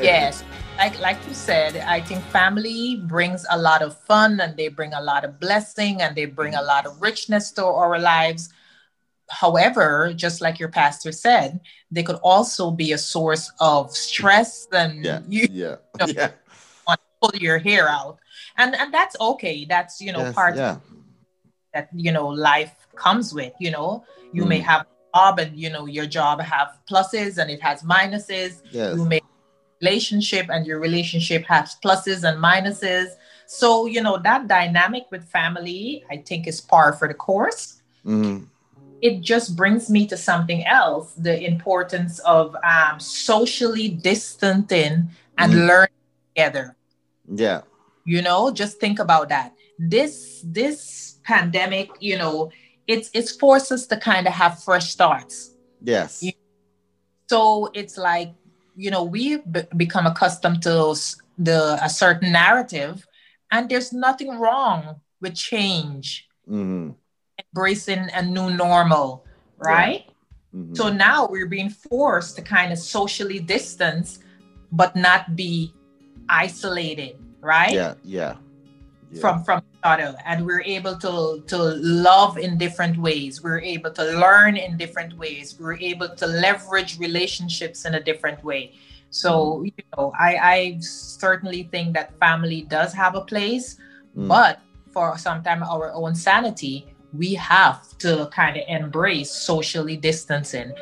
Yes. 0.00 0.42
Like 0.78 0.98
like 1.00 1.18
you 1.28 1.34
said, 1.34 1.76
I 1.76 2.00
think 2.00 2.24
family 2.24 2.96
brings 2.96 3.44
a 3.50 3.58
lot 3.58 3.82
of 3.82 3.96
fun 3.96 4.40
and 4.40 4.56
they 4.56 4.68
bring 4.68 4.94
a 4.94 5.00
lot 5.02 5.24
of 5.24 5.38
blessing 5.38 6.00
and 6.00 6.16
they 6.16 6.24
bring 6.24 6.54
a 6.54 6.62
lot 6.62 6.86
of 6.86 7.00
richness 7.00 7.52
to 7.52 7.66
our 7.66 7.98
lives. 7.98 8.48
However, 9.32 10.12
just 10.14 10.40
like 10.40 10.60
your 10.60 10.68
pastor 10.68 11.10
said, 11.12 11.60
they 11.90 12.02
could 12.02 12.20
also 12.22 12.70
be 12.70 12.92
a 12.92 12.98
source 12.98 13.50
of 13.60 13.90
stress 13.96 14.68
and 14.72 15.04
Yeah. 15.04 15.20
you 15.28 15.48
Yeah. 15.50 15.76
know, 16.00 16.06
Yeah. 16.06 16.30
pull 17.20 17.34
your 17.36 17.58
hair 17.58 17.88
out. 17.88 18.18
And 18.58 18.74
and 18.76 18.92
that's 18.92 19.16
okay. 19.20 19.64
That's 19.64 20.00
you 20.00 20.12
know 20.12 20.20
Yes, 20.28 20.34
part 20.34 20.56
Yeah. 20.56 20.76
that 21.74 21.88
you 21.94 22.12
know 22.12 22.28
life 22.28 22.74
comes 22.96 23.32
with 23.32 23.52
you 23.58 23.70
know 23.70 24.04
you 24.32 24.44
may 24.44 24.60
Mm. 24.60 24.64
have 24.70 24.82
a 24.82 25.16
job 25.16 25.38
and 25.38 25.56
you 25.56 25.70
know 25.70 25.86
your 25.86 26.06
job 26.06 26.40
have 26.40 26.68
pluses 26.88 27.38
and 27.40 27.48
it 27.50 27.60
has 27.62 27.82
minuses 27.82 28.60
Yes. 28.70 28.96
you 28.96 29.04
may 29.08 29.20
relationship 29.80 30.46
and 30.52 30.66
your 30.66 30.78
relationship 30.78 31.42
has 31.48 31.76
pluses 31.82 32.22
and 32.28 32.36
minuses 32.38 33.08
so 33.46 33.86
you 33.86 34.00
know 34.02 34.16
that 34.28 34.46
dynamic 34.48 35.04
with 35.10 35.24
family 35.24 36.04
i 36.10 36.16
think 36.28 36.46
is 36.46 36.60
par 36.60 36.92
for 36.92 37.08
the 37.08 37.14
course 37.28 37.80
Mhm. 38.04 38.46
It 39.02 39.20
just 39.20 39.56
brings 39.56 39.90
me 39.90 40.06
to 40.06 40.16
something 40.16 40.64
else 40.64 41.12
the 41.28 41.36
importance 41.52 42.18
of 42.20 42.54
um, 42.74 43.00
socially 43.00 43.88
distancing 43.88 45.10
and 45.38 45.52
Mhm. 45.52 45.66
learning 45.68 46.00
together 46.34 46.76
Yeah. 47.44 47.60
you 48.04 48.20
know 48.22 48.50
just 48.52 48.74
think 48.80 48.98
about 48.98 49.28
that 49.34 49.52
this 49.78 50.40
this 50.44 50.80
pandemic 51.24 51.88
you 52.00 52.16
know 52.22 52.50
it's 52.86 53.08
it's 53.14 53.32
forced 53.42 53.70
us 53.76 53.86
to 53.90 53.96
kind 54.10 54.26
of 54.26 54.32
have 54.42 54.62
fresh 54.66 54.90
starts 54.96 55.36
Yes. 55.94 56.22
Yeah. 56.22 56.32
so 57.28 57.70
it's 57.74 57.96
like 57.98 58.30
you 58.76 58.90
know 58.90 59.02
we've 59.02 59.44
be- 59.50 59.68
become 59.76 60.06
accustomed 60.06 60.62
to 60.62 60.94
the 61.38 61.78
a 61.82 61.88
certain 61.88 62.30
narrative 62.32 63.06
and 63.50 63.68
there's 63.70 63.92
nothing 63.92 64.30
wrong 64.38 64.80
with 65.20 65.34
change 65.34 66.28
Mhm. 66.48 66.94
Embracing 67.38 68.08
a 68.14 68.22
new 68.22 68.50
normal 68.50 69.24
right 69.58 70.04
Mhm. 70.54 70.76
so 70.76 70.92
now 70.92 71.26
we're 71.26 71.46
being 71.48 71.70
forced 71.70 72.36
to 72.36 72.42
kind 72.42 72.72
of 72.72 72.78
socially 72.78 73.38
distance 73.40 74.18
but 74.70 74.94
not 74.96 75.34
be 75.36 75.72
isolated 76.28 77.16
right 77.40 77.72
yeah. 77.72 77.94
Yeah. 78.04 78.36
Yeah. 79.10 79.20
from 79.20 79.44
from 79.44 79.58
each 79.72 79.80
other 79.82 80.14
and 80.26 80.44
we're 80.44 80.62
able 80.62 80.96
to 80.98 81.42
to 81.46 81.56
love 81.80 82.36
in 82.38 82.58
different 82.58 82.96
ways 82.98 83.42
we're 83.42 83.60
able 83.60 83.90
to 83.92 84.04
learn 84.20 84.56
in 84.56 84.76
different 84.76 85.16
ways 85.16 85.56
we're 85.58 85.78
able 85.80 86.08
to 86.16 86.26
leverage 86.26 86.98
relationships 86.98 87.84
in 87.84 87.94
a 87.94 88.02
different 88.02 88.42
way 88.44 88.72
so 89.10 89.62
you 89.62 89.72
know 89.96 90.12
i 90.18 90.30
i 90.36 90.58
certainly 90.80 91.62
think 91.72 91.94
that 91.94 92.12
family 92.18 92.62
does 92.68 92.92
have 92.92 93.14
a 93.14 93.22
place 93.24 93.76
Mm. 94.16 94.28
but 94.28 94.60
for 94.92 95.16
sometimes 95.16 95.62
our 95.64 95.90
own 95.96 96.14
sanity 96.14 96.91
we 97.16 97.34
have 97.34 97.96
to 97.98 98.28
kind 98.32 98.56
of 98.56 98.62
embrace 98.68 99.30
socially 99.30 99.96
distancing 99.96 100.72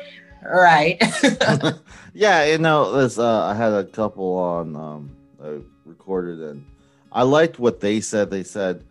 right 0.43 1.01
yeah, 2.13 2.45
you 2.45 2.57
know, 2.57 2.91
this 2.93 3.17
uh, 3.17 3.45
I 3.45 3.53
had 3.53 3.73
a 3.73 3.83
couple 3.85 4.35
on 4.37 4.75
um 4.75 5.11
I 5.43 5.59
recorded 5.85 6.39
and 6.39 6.65
I 7.11 7.23
liked 7.23 7.59
what 7.59 7.79
they 7.79 7.99
said. 7.99 8.29
They 8.29 8.43
said, 8.43 8.83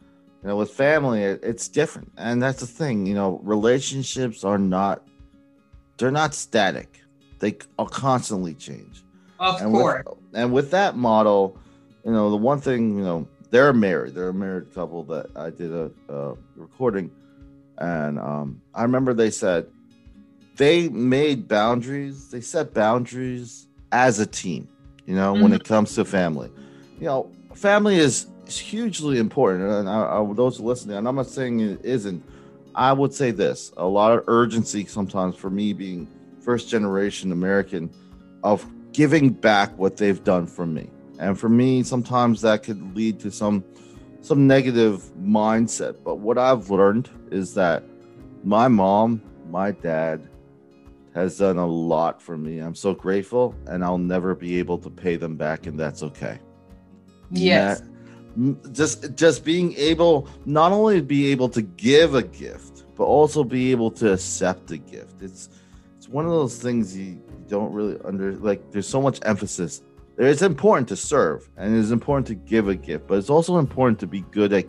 you 0.42 0.48
know, 0.48 0.56
with 0.56 0.70
family, 0.70 1.22
it, 1.22 1.40
it's 1.42 1.68
different, 1.68 2.12
and 2.16 2.42
that's 2.42 2.60
the 2.60 2.66
thing. 2.66 3.06
You 3.06 3.14
know, 3.14 3.40
relationships 3.42 4.44
are 4.44 4.58
not 4.58 5.06
they're 5.96 6.10
not 6.10 6.34
static; 6.34 7.00
they 7.38 7.56
are 7.78 7.88
constantly 7.88 8.54
change. 8.54 9.02
of 9.38 9.60
and 9.60 9.72
course 9.72 10.04
With, 10.06 10.18
and 10.34 10.52
with 10.52 10.70
that 10.72 10.96
model, 10.96 11.58
you 12.04 12.12
know, 12.12 12.30
the 12.30 12.36
one 12.36 12.60
thing, 12.60 12.96
you 12.96 13.04
know, 13.04 13.28
they're 13.50 13.72
married. 13.72 14.14
They're 14.14 14.28
a 14.28 14.34
married 14.34 14.72
couple 14.74 15.02
that 15.04 15.30
I 15.36 15.50
did 15.50 15.72
a, 15.72 15.90
uh 16.08 16.34
recording, 16.56 17.10
and 17.80 18.18
um, 18.18 18.60
I 18.74 18.82
remember 18.82 19.14
they 19.14 19.30
said 19.30 19.66
they 20.56 20.88
made 20.88 21.48
boundaries. 21.48 22.30
They 22.30 22.42
set 22.42 22.74
boundaries 22.74 23.66
as 23.92 24.18
a 24.20 24.26
team. 24.26 24.68
You 25.06 25.14
know, 25.16 25.32
when 25.32 25.52
it 25.52 25.64
comes 25.64 25.94
to 25.94 26.04
family, 26.04 26.50
you 27.00 27.06
know, 27.06 27.32
family 27.54 27.96
is, 27.96 28.26
is 28.46 28.58
hugely 28.58 29.18
important. 29.18 29.68
And 29.68 29.88
I, 29.88 30.18
I, 30.18 30.32
those 30.34 30.60
listening, 30.60 30.98
and 30.98 31.08
I'm 31.08 31.16
not 31.16 31.26
saying 31.26 31.60
it 31.60 31.84
isn't. 31.84 32.22
I 32.74 32.92
would 32.92 33.12
say 33.12 33.30
this: 33.30 33.72
a 33.76 33.86
lot 33.86 34.12
of 34.12 34.24
urgency 34.28 34.84
sometimes 34.86 35.34
for 35.34 35.50
me 35.50 35.72
being 35.72 36.06
first 36.40 36.68
generation 36.68 37.32
American 37.32 37.90
of 38.44 38.64
giving 38.92 39.30
back 39.30 39.76
what 39.78 39.96
they've 39.96 40.22
done 40.22 40.46
for 40.46 40.66
me. 40.66 40.90
And 41.18 41.38
for 41.38 41.48
me, 41.48 41.82
sometimes 41.82 42.40
that 42.42 42.62
could 42.62 42.96
lead 42.96 43.20
to 43.20 43.30
some 43.30 43.64
some 44.20 44.46
negative 44.46 45.02
mindset. 45.20 45.96
But 46.04 46.16
what 46.16 46.38
I've 46.38 46.70
learned 46.70 47.08
is 47.30 47.54
that 47.54 47.82
my 48.44 48.68
mom, 48.68 49.22
my 49.50 49.72
dad 49.72 50.28
has 51.14 51.38
done 51.38 51.56
a 51.58 51.66
lot 51.66 52.22
for 52.22 52.36
me. 52.36 52.58
I'm 52.58 52.74
so 52.74 52.94
grateful 52.94 53.54
and 53.66 53.84
I'll 53.84 53.98
never 53.98 54.34
be 54.34 54.58
able 54.58 54.78
to 54.78 54.90
pay 54.90 55.16
them 55.16 55.36
back 55.36 55.66
and 55.66 55.78
that's 55.78 56.02
okay. 56.02 56.38
yes 57.30 57.82
N- 58.36 58.60
Just 58.72 59.14
just 59.16 59.44
being 59.44 59.74
able 59.74 60.28
not 60.44 60.70
only 60.70 60.96
to 61.00 61.02
be 61.02 61.32
able 61.32 61.48
to 61.48 61.62
give 61.62 62.14
a 62.14 62.22
gift, 62.22 62.84
but 62.96 63.04
also 63.04 63.42
be 63.42 63.72
able 63.72 63.90
to 63.92 64.12
accept 64.12 64.70
a 64.70 64.78
gift. 64.78 65.20
It's 65.20 65.48
it's 65.96 66.08
one 66.08 66.24
of 66.26 66.30
those 66.30 66.56
things 66.62 66.96
you 66.96 67.20
don't 67.48 67.72
really 67.72 67.98
under 68.04 68.34
like 68.34 68.70
there's 68.70 68.86
so 68.88 69.02
much 69.02 69.18
emphasis 69.24 69.82
it's 70.26 70.42
important 70.42 70.88
to 70.88 70.96
serve 70.96 71.48
and 71.56 71.76
it's 71.76 71.90
important 71.90 72.26
to 72.26 72.34
give 72.34 72.68
a 72.68 72.74
gift 72.74 73.06
but 73.06 73.18
it's 73.18 73.30
also 73.30 73.58
important 73.58 73.98
to 73.98 74.06
be 74.06 74.20
good 74.32 74.52
at 74.52 74.66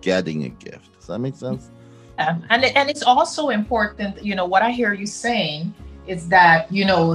getting 0.00 0.44
a 0.44 0.48
gift 0.48 0.92
does 0.98 1.06
that 1.06 1.18
make 1.18 1.36
sense 1.36 1.70
Um, 2.18 2.44
and 2.50 2.64
and 2.64 2.90
it's 2.90 3.02
also 3.02 3.50
important 3.50 4.22
you 4.24 4.34
know 4.34 4.46
what 4.46 4.62
i 4.62 4.70
hear 4.70 4.92
you 4.92 5.06
saying 5.06 5.72
is 6.06 6.28
that 6.28 6.70
you 6.72 6.84
know 6.84 7.14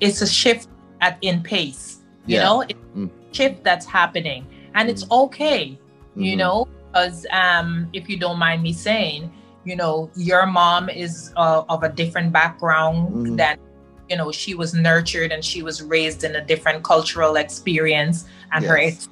it's 0.00 0.20
a 0.22 0.26
shift 0.26 0.68
at 1.00 1.18
in 1.22 1.42
pace 1.42 2.00
you 2.26 2.36
Yeah. 2.36 2.44
know 2.44 2.60
it's 2.62 2.78
Mm. 2.96 3.08
a 3.08 3.34
shift 3.34 3.64
that's 3.64 3.86
happening 3.86 4.46
and 4.74 4.88
it's 4.90 5.04
Mm. 5.04 5.24
okay 5.24 5.78
you 6.16 6.34
Mhm. 6.34 6.38
know 6.38 6.56
because 6.92 7.24
um 7.32 7.88
if 7.92 8.08
you 8.10 8.16
don't 8.18 8.38
mind 8.38 8.62
me 8.62 8.72
saying 8.72 9.30
you 9.64 9.76
know 9.76 10.10
your 10.16 10.44
mom 10.46 10.88
is 10.90 11.32
uh, 11.36 11.62
of 11.68 11.82
a 11.82 11.88
different 12.00 12.32
background 12.32 12.98
Mhm. 13.14 13.36
than 13.40 13.56
you 14.12 14.18
know 14.18 14.30
she 14.30 14.52
was 14.54 14.74
nurtured 14.74 15.32
and 15.32 15.42
she 15.42 15.62
was 15.68 15.76
raised 15.94 16.22
in 16.22 16.36
a 16.36 16.44
different 16.52 16.84
cultural 16.84 17.36
experience 17.36 18.26
and 18.52 18.60
her 18.70 18.76
Yes. 18.78 19.08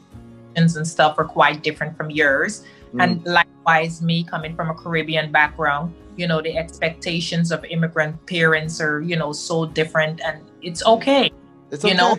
experiences 0.54 0.76
and 0.76 0.86
stuff 0.86 1.12
are 1.20 1.24
quite 1.38 1.58
different 1.68 1.96
from 1.96 2.10
yours 2.10 2.62
Mm. 2.92 3.02
and 3.02 3.10
likewise 3.24 4.02
me 4.02 4.16
coming 4.32 4.52
from 4.58 4.68
a 4.68 4.74
caribbean 4.82 5.30
background 5.38 5.94
you 6.20 6.26
know 6.30 6.40
the 6.42 6.54
expectations 6.64 7.46
of 7.54 7.64
immigrant 7.76 8.14
parents 8.26 8.74
are 8.86 9.00
you 9.10 9.16
know 9.22 9.32
so 9.32 9.56
different 9.80 10.20
and 10.26 10.36
it's 10.68 10.82
okay 10.94 11.30
it's 11.70 11.84
you 11.84 11.94
okay. 11.94 12.00
know, 12.00 12.18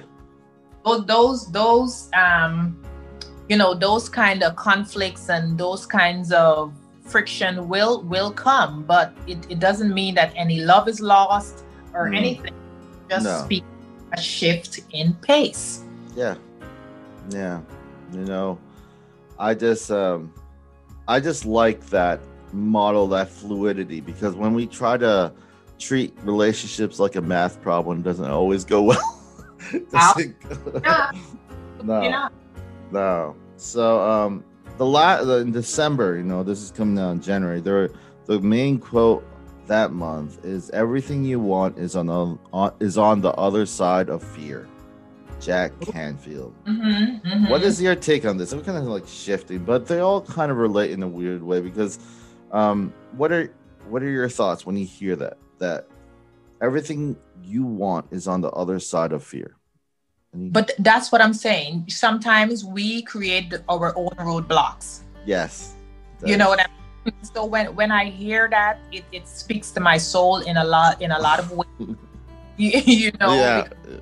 those 0.85 1.01
those 1.13 1.39
those 1.59 1.93
um 2.23 2.55
you 3.49 3.57
know 3.61 3.71
those 3.75 4.05
kind 4.23 4.41
of 4.47 4.55
conflicts 4.55 5.29
and 5.29 5.57
those 5.63 5.83
kinds 5.85 6.31
of 6.31 6.73
friction 7.13 7.67
will 7.67 8.01
will 8.13 8.31
come 8.31 8.73
but 8.93 9.07
it, 9.27 9.39
it 9.53 9.59
doesn't 9.59 9.93
mean 9.93 10.15
that 10.15 10.31
any 10.37 10.61
love 10.71 10.87
is 10.87 10.99
lost 11.01 11.55
or 11.93 12.03
Mm. 12.07 12.17
anything 12.21 12.53
just 13.11 13.25
No. 13.25 13.43
speak 13.45 13.63
a 14.13 14.21
shift 14.21 14.79
in 14.91 15.13
pace. 15.15 15.83
Yeah. 16.15 16.35
Yeah. 17.29 17.61
You 18.13 18.25
know 18.25 18.57
i 19.39 19.53
just 19.55 19.89
um 19.89 20.31
i 21.07 21.19
just 21.19 21.45
like 21.45 21.79
that 21.87 22.19
model 22.53 23.07
that 23.07 23.27
fluidity 23.29 23.99
because 24.01 24.35
when 24.35 24.53
we 24.53 24.67
try 24.67 24.97
to 24.97 25.31
treat 25.79 26.13
relationships 26.23 26.99
like 26.99 27.15
a 27.15 27.21
math 27.21 27.59
problem 27.61 27.99
it 27.99 28.03
doesn't 28.03 28.29
always 28.29 28.63
go 28.65 28.83
well. 28.89 29.19
Doesn't 29.91 30.39
go- 30.41 30.81
Yeah. 30.83 31.11
no. 31.83 32.01
Know 32.09 32.29
no. 32.91 33.35
So 33.57 33.99
um 34.01 34.43
the 34.77 34.85
last 34.85 35.23
in 35.27 35.51
december 35.51 36.17
you 36.17 36.23
know 36.23 36.43
this 36.43 36.61
is 36.61 36.71
coming 36.71 36.99
out 36.99 37.11
in 37.11 37.21
january 37.21 37.61
there 37.61 37.89
the 38.25 38.39
main 38.41 38.77
quote 38.77 39.23
that 39.71 39.93
month 39.93 40.43
is 40.43 40.69
everything 40.71 41.23
you 41.23 41.39
want 41.39 41.77
is 41.77 41.95
on 41.95 42.07
the 42.07 42.37
on, 42.51 42.73
is 42.81 42.97
on 42.97 43.21
the 43.21 43.31
other 43.35 43.65
side 43.65 44.09
of 44.09 44.21
fear 44.21 44.67
jack 45.39 45.71
canfield 45.79 46.53
Mhm, 46.67 47.23
mhm. 47.23 47.49
what 47.49 47.63
is 47.63 47.81
your 47.81 47.95
take 47.95 48.25
on 48.25 48.35
this? 48.35 48.51
I'm 48.51 48.63
kind 48.65 48.77
of 48.77 48.83
like 48.83 49.07
shifting, 49.07 49.59
but 49.63 49.87
they 49.87 49.99
all 49.99 50.21
kind 50.21 50.51
of 50.51 50.57
relate 50.57 50.91
in 50.91 51.01
a 51.03 51.07
weird 51.07 51.41
way 51.41 51.61
because 51.61 51.99
um 52.51 52.93
what 53.13 53.31
are 53.31 53.49
what 53.87 54.03
are 54.03 54.09
your 54.09 54.27
thoughts 54.27 54.65
when 54.65 54.75
you 54.75 54.85
hear 54.85 55.15
that 55.15 55.37
that 55.59 55.87
everything 56.61 57.15
you 57.41 57.63
want 57.63 58.05
is 58.11 58.27
on 58.27 58.41
the 58.41 58.51
other 58.51 58.77
side 58.77 59.13
of 59.13 59.23
fear? 59.23 59.55
But 60.33 60.71
that's 60.79 61.11
what 61.11 61.21
i'm 61.21 61.33
saying 61.33 61.85
sometimes 61.89 62.63
we 62.63 63.01
create 63.03 63.53
our 63.67 63.97
own 63.97 64.15
roadblocks 64.19 65.01
yes. 65.25 65.75
you 66.25 66.37
know 66.37 66.49
what 66.49 66.59
I 66.59 66.67
mean? 66.67 66.80
So 67.23 67.45
when 67.45 67.73
when 67.75 67.91
I 67.91 68.05
hear 68.05 68.47
that, 68.49 68.79
it, 68.91 69.03
it 69.11 69.27
speaks 69.27 69.71
to 69.71 69.79
my 69.79 69.97
soul 69.97 70.37
in 70.37 70.57
a 70.57 70.63
lot 70.63 71.01
in 71.01 71.11
a 71.11 71.19
lot 71.19 71.39
of 71.39 71.51
ways. 71.51 71.67
you, 72.57 72.79
you 72.85 73.11
know, 73.19 73.33
yeah. 73.33 73.63
because, 73.63 74.01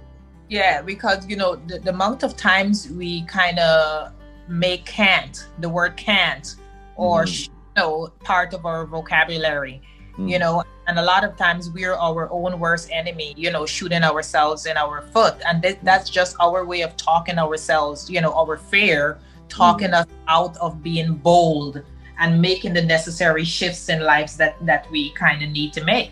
yeah, 0.49 0.81
because 0.81 1.27
you 1.29 1.35
know 1.37 1.55
the, 1.55 1.79
the 1.79 1.91
amount 1.91 2.23
of 2.23 2.35
times 2.35 2.89
we 2.91 3.23
kind 3.23 3.59
of 3.59 4.11
make 4.47 4.85
can't 4.85 5.47
the 5.59 5.69
word 5.69 5.95
can't 5.95 6.55
or 6.95 7.23
Mhm. 7.23 7.47
you 7.47 7.53
know 7.77 8.07
part 8.23 8.53
of 8.53 8.65
our 8.65 8.85
vocabulary 8.85 9.81
Mm. 10.17 10.27
you 10.29 10.39
know 10.39 10.63
and 10.87 10.97
a 10.99 11.01
lot 11.03 11.23
of 11.23 11.37
times 11.37 11.69
we're 11.69 11.93
our 11.93 12.27
own 12.31 12.59
worst 12.59 12.89
enemy 12.91 13.33
you 13.37 13.51
know 13.51 13.65
shooting 13.65 14.03
ourselves 14.03 14.65
in 14.65 14.75
our 14.75 15.03
foot 15.13 15.35
and 15.45 15.61
th- 15.61 15.77
that's 15.83 16.09
just 16.09 16.35
our 16.41 16.65
way 16.65 16.81
of 16.81 16.97
talking 16.97 17.37
ourselves 17.37 18.09
you 18.09 18.19
know 18.19 18.33
our 18.33 18.57
fear 18.57 19.19
talking 19.47 19.93
us 19.93 20.07
out 20.27 20.57
of 20.57 20.81
being 20.83 21.13
bold 21.13 21.83
and 22.19 22.41
making 22.41 22.73
the 22.73 22.81
necessary 22.81 23.43
shifts 23.45 23.89
in 23.89 24.01
lives 24.01 24.35
that 24.37 24.55
that 24.65 24.89
we 24.91 25.11
kind 25.13 25.41
of 25.43 25.49
need 25.49 25.71
to 25.73 25.83
make 25.83 26.11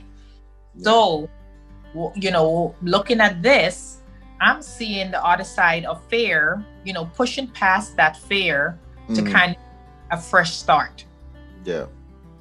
so 0.81 1.29
you 2.15 2.31
know 2.31 2.75
looking 2.81 3.19
at 3.19 3.41
this 3.41 4.01
i'm 4.41 4.61
seeing 4.61 5.09
the 5.11 5.23
other 5.25 5.43
side 5.43 5.83
of 5.85 6.01
fear 6.09 6.63
you 6.85 6.93
know 6.93 7.05
pushing 7.15 7.47
past 7.47 7.95
that 7.97 8.15
fear 8.17 8.77
to 9.15 9.21
Mhm. 9.21 9.31
kind 9.31 9.51
of 9.55 10.17
a 10.19 10.21
fresh 10.21 10.51
start 10.53 11.05
yeah. 11.65 11.85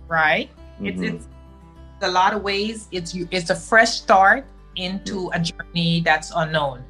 right 0.09 0.51
it's 0.81 1.01
Mhm. 1.01 1.15
it's 1.15 1.27
a 2.03 2.11
lot 2.11 2.35
of 2.35 2.43
ways 2.43 2.89
it's 2.93 3.15
you 3.15 3.27
it's 3.31 3.51
a 3.51 3.57
fresh 3.57 3.93
start 4.05 4.45
into 4.77 5.31
a 5.33 5.41
journey 5.41 6.03
that's 6.05 6.31
unknown 6.37 6.85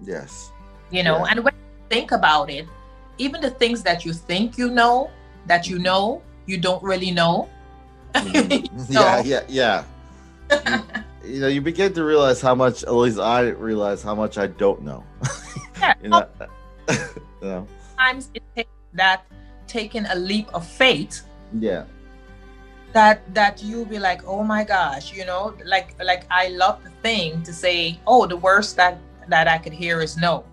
yes. 0.00 0.50
you 0.90 1.02
know 1.02 1.18
Yeah. 1.18 1.30
and 1.30 1.44
when 1.44 1.54
you 1.54 1.88
think 1.90 2.12
about 2.12 2.48
it 2.50 2.66
even 3.18 3.40
the 3.40 3.50
things 3.50 3.82
that 3.82 4.04
you 4.06 4.12
think 4.14 4.56
you 4.56 4.70
know 4.70 5.10
that 5.46 5.66
you 5.66 5.78
know 5.78 6.22
you 6.46 6.58
don't 6.58 6.82
really 6.82 7.10
know 7.10 7.48
Mhm. 8.14 8.66
So- 8.92 9.00
yeah, 9.00 9.22
yeah, 9.24 9.42
yeah. 9.48 9.82
You, 11.26 11.34
you 11.34 11.40
know, 11.40 11.48
you 11.48 11.60
begin 11.60 11.92
to 11.94 12.04
realize 12.04 12.40
how 12.40 12.54
much. 12.54 12.84
At 12.84 12.94
least 12.94 13.18
I 13.18 13.50
realize 13.50 14.00
how 14.02 14.14
much 14.14 14.38
I 14.38 14.46
don't 14.46 14.82
know. 14.82 15.02
Yeah. 15.80 15.92
you 16.02 16.08
know, 16.08 16.24
you 16.88 16.96
know, 17.42 17.66
sometimes 17.90 18.30
it 18.32 18.42
takes 18.54 18.70
that 18.94 19.26
taking 19.66 20.06
a 20.06 20.14
leap 20.14 20.48
of 20.54 20.64
faith 20.66 21.26
yeah, 21.60 21.84
that 22.92 23.20
that 23.34 23.62
you 23.62 23.84
be 23.84 23.98
like 23.98 24.22
oh 24.24 24.42
my 24.42 24.64
gosh 24.64 25.12
you 25.12 25.26
know 25.26 25.54
like 25.66 25.92
like 26.02 26.24
i 26.30 26.48
love 26.48 26.82
the 26.82 26.90
thing 27.02 27.42
to 27.42 27.52
say 27.52 28.00
oh 28.06 28.24
the 28.26 28.36
worst 28.36 28.74
that 28.76 28.96
that 29.28 29.48
i 29.48 29.58
could 29.58 29.72
hear 29.72 30.00
is 30.00 30.16
no 30.16 30.44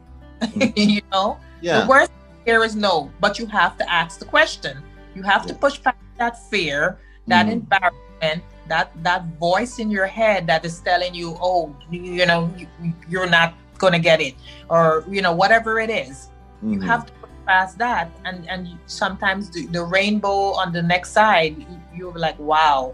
you 0.76 1.00
know 1.12 1.38
yeah, 1.62 1.82
the 1.82 1.88
worst 1.88 2.12
here 2.46 2.64
is 2.64 2.76
no 2.76 3.12
but 3.20 3.40
you 3.40 3.46
have 3.48 3.78
to 3.78 3.86
ask 3.92 4.20
the 4.20 4.26
question 4.26 4.84
you 5.16 5.24
have 5.24 5.46
to 5.46 5.54
push 5.54 5.82
past 5.82 5.98
that 6.18 6.38
fear 6.50 7.00
that 7.28 7.48
Mhm. 7.48 7.52
embarrassment 7.52 8.44
that 8.68 8.92
that 9.04 9.26
voice 9.40 9.80
in 9.80 9.90
your 9.92 10.08
head 10.08 10.48
that 10.48 10.64
is 10.66 10.80
telling 10.82 11.14
you 11.14 11.36
oh 11.42 11.76
you, 11.90 12.02
you 12.02 12.26
know 12.26 12.52
you, 12.58 12.68
you're 13.10 13.30
not 13.30 13.54
gonna 13.78 14.00
get 14.00 14.22
it 14.22 14.36
or 14.70 15.04
you 15.10 15.22
know 15.22 15.34
whatever 15.34 15.80
it 15.80 15.90
is 15.90 16.30
you 16.70 16.80
Mhm. 16.80 16.88
have 16.88 17.06
to 17.06 17.12
push 17.22 17.32
past 17.48 17.78
that 17.78 18.10
and 18.26 18.48
and 18.50 18.68
sometimes 18.86 19.50
the, 19.50 19.68
the 19.68 19.84
rainbow 19.84 20.54
on 20.56 20.72
the 20.72 20.82
next 20.82 21.12
side 21.12 21.58
you- 21.58 21.82
you're 21.96 22.18
like 22.18 22.38
wow 22.40 22.94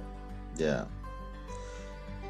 Yeah. 0.58 0.86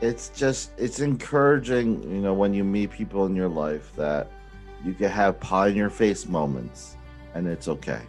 It's 0.01 0.29
just 0.29 0.71
it's 0.77 0.99
encouraging, 0.99 2.03
you 2.03 2.21
know, 2.21 2.33
when 2.33 2.53
you 2.53 2.63
meet 2.63 2.91
people 2.91 3.25
in 3.25 3.35
your 3.35 3.49
life 3.49 3.91
that 3.95 4.31
you 4.85 4.93
can 4.93 5.09
have 5.09 5.39
pie 5.39 5.67
in 5.69 5.75
your 5.75 5.89
face 5.89 6.25
moments 6.27 6.95
and 7.39 7.47
it's 7.47 7.67
okay. 7.67 8.01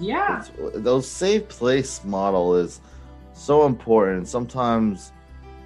yeah 0.00 0.40
It's, 0.40 0.50
those 0.88 1.06
safe 1.08 1.48
place 1.48 2.02
model 2.04 2.56
is 2.56 2.80
so 3.32 3.66
important. 3.66 4.26
Sometimes 4.28 5.12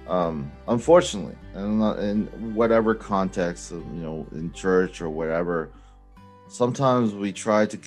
um 0.07 0.51
unfortunately, 0.67 1.37
and 1.53 1.79
not 1.79 1.99
in 1.99 2.25
whatever 2.59 2.93
context, 2.93 3.71
you 3.71 4.03
know, 4.05 4.27
in 4.31 4.51
church 4.53 5.01
or 5.01 5.09
whatever, 5.09 5.57
sometimes 6.47 7.13
we 7.13 7.31
try 7.31 7.65
to 7.65 7.77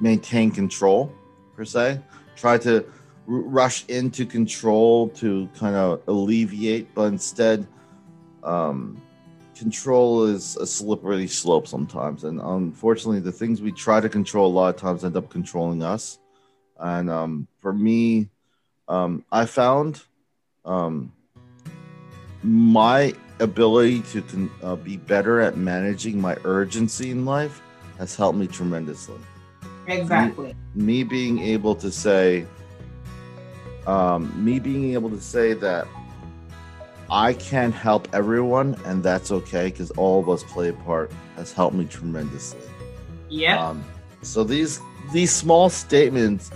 maintain 0.00 0.50
control 0.50 1.12
per 1.56 1.64
se, 1.64 2.00
try 2.36 2.58
to 2.58 2.74
r- 2.74 3.46
rush 3.60 3.78
into 3.88 4.26
control 4.26 5.08
to 5.22 5.48
kind 5.62 5.76
of 5.76 6.02
alleviate, 6.08 6.86
but 6.94 7.06
instead, 7.16 7.66
um, 8.42 9.00
control 9.54 10.24
is 10.24 10.56
a 10.56 10.66
slippery 10.66 11.26
slope 11.26 11.66
sometimes. 11.66 12.24
And 12.24 12.40
unfortunately, 12.40 13.20
the 13.20 13.32
things 13.32 13.62
we 13.62 13.72
try 13.72 14.00
to 14.00 14.08
control 14.08 14.46
a 14.46 14.54
lot 14.54 14.74
of 14.74 14.80
times 14.80 15.04
end 15.04 15.16
up 15.16 15.30
controlling 15.30 15.82
us. 15.82 16.18
And 16.78 17.08
um, 17.10 17.46
for 17.60 17.72
me, 17.72 18.28
um, 18.88 19.24
I 19.32 19.46
found 19.46 20.02
um, 20.64 21.12
my 22.42 23.14
ability 23.40 24.00
to 24.02 24.22
con- 24.22 24.50
uh, 24.62 24.76
be 24.76 24.96
better 24.96 25.40
at 25.40 25.56
managing 25.56 26.20
my 26.20 26.36
urgency 26.44 27.10
in 27.10 27.24
life 27.24 27.60
has 27.98 28.14
helped 28.14 28.38
me 28.38 28.46
tremendously 28.46 29.18
exactly 29.86 30.54
me 30.74 31.02
being 31.02 31.40
able 31.40 31.74
to 31.74 31.90
say 31.90 32.46
um, 33.86 34.32
me 34.42 34.58
being 34.58 34.94
able 34.94 35.10
to 35.10 35.20
say 35.20 35.52
that 35.52 35.86
i 37.14 37.32
can't 37.32 37.74
help 37.74 38.08
everyone 38.12 38.76
and 38.86 39.02
that's 39.02 39.30
okay 39.30 39.66
because 39.66 39.90
all 39.92 40.18
of 40.20 40.28
us 40.28 40.42
play 40.42 40.68
a 40.68 40.72
part 40.72 41.12
has 41.36 41.52
helped 41.52 41.76
me 41.76 41.84
tremendously 41.84 42.60
yeah 43.28 43.68
um, 43.68 43.84
so 44.22 44.42
these 44.42 44.80
these 45.12 45.30
small 45.30 45.68
statements 45.70 46.50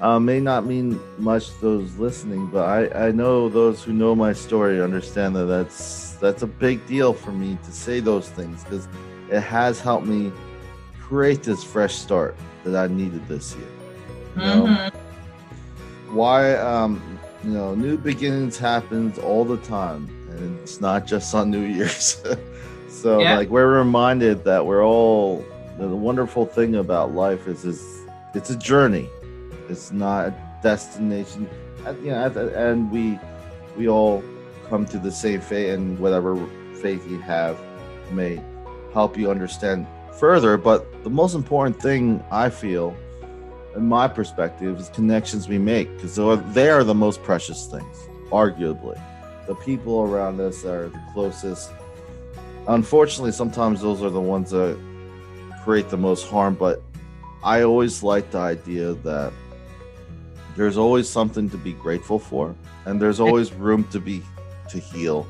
uh, 0.00 0.18
may 0.20 0.38
not 0.38 0.66
mean 0.66 1.00
much 1.18 1.48
to 1.48 1.60
those 1.60 1.96
listening 1.96 2.46
but 2.46 2.64
I, 2.68 3.08
I 3.08 3.10
know 3.10 3.48
those 3.48 3.82
who 3.82 3.92
know 3.92 4.14
my 4.14 4.32
story 4.32 4.80
understand 4.80 5.34
that 5.36 5.46
that's 5.46 6.12
that's 6.14 6.42
a 6.42 6.46
big 6.46 6.86
deal 6.86 7.12
for 7.12 7.32
me 7.32 7.58
to 7.64 7.72
say 7.72 7.98
those 8.00 8.28
things 8.28 8.62
because 8.62 8.86
it 9.30 9.40
has 9.40 9.80
helped 9.80 10.06
me 10.06 10.30
create 11.00 11.42
this 11.42 11.64
fresh 11.64 11.94
start 11.94 12.36
that 12.64 12.76
i 12.76 12.86
needed 12.92 13.26
this 13.26 13.56
year 13.56 13.66
you 14.36 14.42
know? 14.42 14.66
Mhm. 14.66 14.92
why 16.10 16.54
um 16.56 17.13
you 17.44 17.50
know 17.50 17.74
new 17.74 17.96
beginnings 17.98 18.58
happens 18.58 19.18
all 19.18 19.44
the 19.44 19.58
time 19.58 20.08
and 20.30 20.58
it's 20.60 20.80
not 20.80 21.06
just 21.06 21.34
on 21.34 21.50
new 21.50 21.62
year's. 21.62 22.22
So 22.88 23.20
Yeah. 23.20 23.36
like 23.36 23.50
we're 23.50 23.76
reminded 23.76 24.44
that 24.44 24.64
we're 24.64 24.82
all 24.84 25.44
the 25.78 25.88
wonderful 25.88 26.46
thing 26.46 26.76
about 26.76 27.12
life 27.12 27.46
is 27.46 27.64
is 27.64 27.82
it's 28.34 28.48
a 28.50 28.56
journey. 28.56 29.10
It's 29.68 29.92
not 29.92 30.28
a 30.28 30.34
destination. 30.62 31.48
You 32.02 32.12
know 32.12 32.24
at 32.24 32.32
the 32.34 32.58
end 32.58 32.90
we 32.90 33.18
we 33.76 33.88
all 33.88 34.22
come 34.68 34.86
to 34.86 34.98
the 34.98 35.10
same 35.12 35.40
fate 35.42 35.70
and 35.74 35.98
whatever 35.98 36.34
faith 36.80 37.06
you 37.10 37.18
have 37.20 37.60
may 38.10 38.40
help 38.94 39.18
you 39.18 39.30
understand 39.30 39.86
further. 40.18 40.56
But 40.56 40.86
the 41.04 41.10
most 41.10 41.34
important 41.34 41.82
thing 41.82 42.24
i 42.30 42.48
feel 42.48 42.96
in 43.76 43.86
my 43.86 44.08
perspective 44.08 44.78
is 44.78 44.88
connections 44.90 45.48
we 45.48 45.58
make 45.58 45.94
because 45.96 46.16
they 46.54 46.70
are 46.70 46.84
the 46.84 46.94
most 46.94 47.22
precious 47.22 47.66
things 47.66 47.96
arguably. 48.30 49.00
The 49.46 49.54
people 49.56 50.02
around 50.02 50.40
us 50.40 50.64
are 50.64 50.88
the 50.88 51.02
closest. 51.12 51.70
Unfortunately 52.68 53.32
sometimes 53.32 53.80
those 53.80 54.02
are 54.02 54.10
the 54.10 54.20
ones 54.20 54.50
that 54.50 54.78
create 55.62 55.88
the 55.88 55.96
most 55.96 56.28
harm 56.28 56.54
but 56.54 56.82
i 57.42 57.62
always 57.62 58.02
like 58.02 58.30
the 58.30 58.38
idea 58.38 58.92
that 58.92 59.32
there's 60.56 60.76
always 60.76 61.08
something 61.08 61.48
to 61.48 61.56
be 61.56 61.72
grateful 61.72 62.18
for 62.18 62.54
and 62.84 63.00
there's 63.00 63.18
always 63.18 63.52
room 63.52 63.84
to 63.84 63.98
be 63.98 64.22
to 64.68 64.78
heal. 64.78 65.26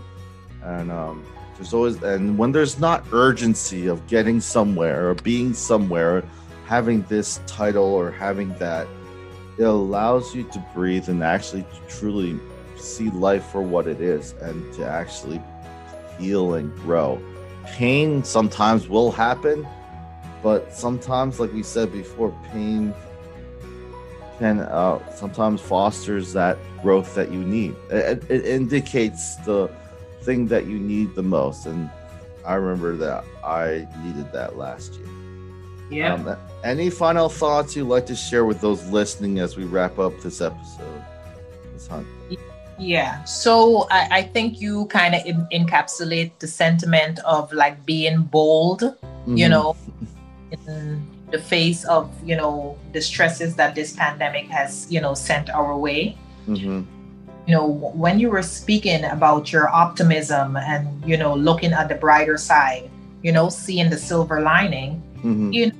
And 0.62 0.90
um 0.90 1.24
there's 1.56 1.72
always 1.72 2.02
and 2.02 2.36
when 2.36 2.52
there's 2.52 2.78
not 2.78 3.04
urgency 3.12 3.86
of 3.86 4.06
getting 4.06 4.40
somewhere 4.40 5.10
or 5.10 5.14
being 5.14 5.54
somewhere 5.54 6.24
having 6.64 7.02
this 7.02 7.40
title 7.46 7.84
or 7.84 8.10
having 8.10 8.56
that 8.58 8.86
it 9.58 9.62
allows 9.62 10.34
you 10.34 10.42
to 10.44 10.58
breathe 10.74 11.08
and 11.08 11.22
actually 11.22 11.64
truly 11.88 12.38
see 12.76 13.10
life 13.10 13.44
for 13.46 13.62
what 13.62 13.86
it 13.86 14.00
is 14.00 14.32
and 14.42 14.72
to 14.74 14.84
actually 14.84 15.40
heal 16.18 16.54
and 16.54 16.74
grow. 16.76 17.22
Pain 17.64 18.24
sometimes 18.24 18.88
will 18.88 19.12
happen 19.12 19.66
but 20.42 20.74
sometimes 20.74 21.40
like 21.40 21.52
we 21.52 21.62
said 21.62 21.90
before 21.92 22.36
pain 22.52 22.92
can 24.38 24.60
uh, 24.60 24.98
sometimes 25.14 25.60
fosters 25.60 26.32
that 26.32 26.58
growth 26.82 27.14
that 27.14 27.30
you 27.30 27.38
need. 27.38 27.74
It, 27.88 28.24
it 28.28 28.44
indicates 28.44 29.36
the 29.36 29.70
thing 30.24 30.48
that 30.48 30.66
you 30.66 30.78
need 30.78 31.14
the 31.14 31.22
most 31.22 31.66
and 31.66 31.90
i 32.46 32.54
remember 32.54 32.96
that 32.96 33.24
i 33.44 33.86
needed 34.02 34.32
that 34.32 34.56
last 34.56 34.94
year 34.94 35.06
yeah 35.94 36.14
um, 36.14 36.36
any 36.64 36.88
final 36.90 37.28
thoughts 37.28 37.76
you'd 37.76 37.88
like 37.88 38.06
to 38.06 38.16
share 38.16 38.44
with 38.44 38.60
those 38.60 38.80
listening 38.88 39.38
as 39.38 39.56
we 39.56 39.64
wrap 39.64 39.98
up 39.98 40.12
this 40.20 40.40
episode? 40.40 41.02
Ms. 41.74 41.86
Hunt? 41.88 42.06
Yeah. 42.78 43.22
So 43.24 43.86
I, 43.90 44.08
I 44.18 44.22
think 44.22 44.60
you 44.60 44.86
kind 44.86 45.14
of 45.14 45.20
en- 45.26 45.46
encapsulate 45.52 46.32
the 46.38 46.46
sentiment 46.48 47.18
of 47.20 47.52
like 47.52 47.84
being 47.86 48.22
bold, 48.22 48.82
you 49.26 49.46
Mhm. 49.46 49.50
know, 49.50 49.76
in, 50.50 51.06
the 51.30 51.38
face 51.40 51.84
of 51.86 52.08
you 52.24 52.36
know 52.36 52.78
the 52.92 53.00
stresses 53.00 53.56
that 53.56 53.74
this 53.74 53.92
pandemic 53.92 54.46
has 54.48 54.86
you 54.88 55.00
know 55.00 55.14
sent 55.14 55.50
our 55.50 55.76
way. 55.76 56.16
Mm-hmm. 56.48 56.82
You 57.46 57.52
know, 57.54 57.66
when 57.66 58.18
you 58.18 58.30
were 58.30 58.42
speaking 58.42 59.04
about 59.04 59.52
your 59.52 59.68
optimism 59.68 60.56
and 60.56 60.86
you 61.04 61.16
know 61.16 61.34
looking 61.34 61.72
at 61.72 61.88
the 61.88 61.96
brighter 61.96 62.38
side, 62.38 62.88
you 63.22 63.32
know, 63.32 63.48
seeing 63.50 63.90
the 63.90 63.98
silver 63.98 64.40
lining, 64.40 65.02
Mm-hmm. 65.24 65.52
you 65.52 65.72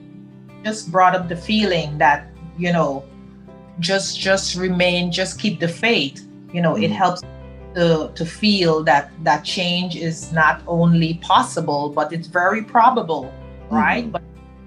just 0.64 0.90
brought 0.90 1.14
up 1.14 1.29
the 1.29 1.37
feeling 1.37 1.98
that 1.98 2.27
you 2.59 2.72
know 2.72 3.05
just 3.81 4.18
just 4.18 4.57
remain 4.57 5.11
just 5.12 5.38
keep 5.38 5.61
the 5.61 5.68
faith 5.68 6.27
you 6.53 6.61
know 6.62 6.77
it 6.77 6.90
Mhm. 6.90 6.94
helps 7.03 7.22
to 7.74 8.11
to 8.14 8.24
feel 8.24 8.83
that 8.85 9.11
that 9.24 9.44
change 9.44 9.96
is 9.96 10.33
not 10.33 10.62
only 10.66 11.14
possible 11.14 11.90
but 11.90 12.12
it's 12.12 12.29
very 12.29 12.62
probable 12.62 13.33
right 13.70 14.07
Mhm. 14.07 14.12
but 14.12 14.22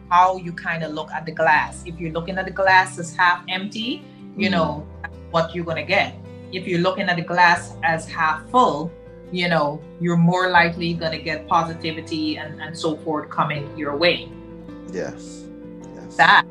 how 0.10 0.38
you 0.38 0.52
kind 0.52 0.84
of 0.84 0.92
look 0.94 1.10
at 1.12 1.26
the 1.26 1.32
glass 1.32 1.84
if 1.86 2.00
you're 2.00 2.12
looking 2.12 2.38
at 2.38 2.46
the 2.46 2.52
glass 2.52 3.00
as 3.00 3.16
half 3.16 3.40
empty 3.50 4.04
you 4.38 4.48
Mhm. 4.50 4.52
know 4.52 4.84
what 5.32 5.56
you're 5.56 5.66
going 5.66 5.78
to 5.86 5.90
get 5.98 6.14
if 6.52 6.68
you're 6.68 6.82
looking 6.88 7.08
at 7.10 7.16
the 7.16 7.28
glass 7.34 7.74
as 7.84 8.08
half 8.08 8.40
full 8.52 8.92
you 9.32 9.48
know 9.50 9.80
you're 10.00 10.18
more 10.34 10.50
likely 10.50 10.94
going 10.94 11.12
to 11.12 11.24
get 11.30 11.48
positivity 11.48 12.38
and, 12.38 12.62
and 12.62 12.78
so 12.78 12.96
forth 13.04 13.30
coming 13.30 13.64
your 13.78 13.96
way 13.98 14.28
Yes. 14.94 15.44
That 16.18 16.46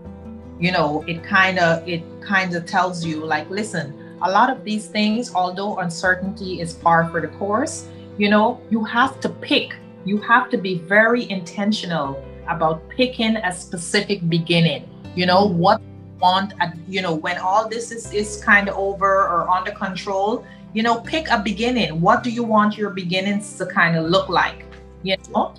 you 0.59 0.73
know 0.73 1.05
it 1.07 1.23
kind 1.23 1.59
of 1.59 1.87
it 1.87 2.03
kind 2.21 2.55
of 2.55 2.65
tells 2.65 3.05
you 3.05 3.25
like 3.25 3.49
listen 3.51 3.93
a 4.23 4.31
lot 4.31 4.49
of 4.49 4.65
these 4.65 4.87
things 4.87 5.35
although 5.35 5.77
uncertainty 5.79 6.61
is 6.61 6.73
par 6.73 7.11
for 7.11 7.21
the 7.21 7.29
course 7.37 7.89
you 8.17 8.31
know 8.31 8.59
you 8.71 8.83
have 8.83 9.21
to 9.21 9.29
pick 9.29 9.77
you 10.07 10.17
have 10.19 10.49
to 10.49 10.57
be 10.57 10.79
very 10.79 11.29
intentional 11.29 12.25
about 12.49 12.89
picking 12.89 13.37
a 13.37 13.53
specific 13.53 14.27
beginning 14.31 14.89
you 15.15 15.27
know 15.27 15.45
what 15.45 15.79
you 15.83 16.21
want 16.21 16.55
at 16.61 16.75
you 16.89 17.03
know 17.03 17.15
when 17.15 17.37
all 17.37 17.69
this 17.69 17.93
is 17.93 18.11
is 18.15 18.43
kind 18.43 18.71
of 18.71 18.77
over 18.77 19.29
or 19.29 19.51
under 19.51 19.73
control 19.73 20.43
you 20.73 20.83
know 20.83 21.01
pick 21.01 21.29
a 21.29 21.39
beginning 21.39 22.01
what 22.01 22.23
do 22.23 22.31
you 22.31 22.43
want 22.43 22.79
your 22.79 22.89
beginnings 22.89 23.59
to 23.59 23.67
kind 23.67 23.95
of 23.95 24.07
look 24.07 24.31
like 24.31 24.65
you 25.03 25.17
know 25.35 25.53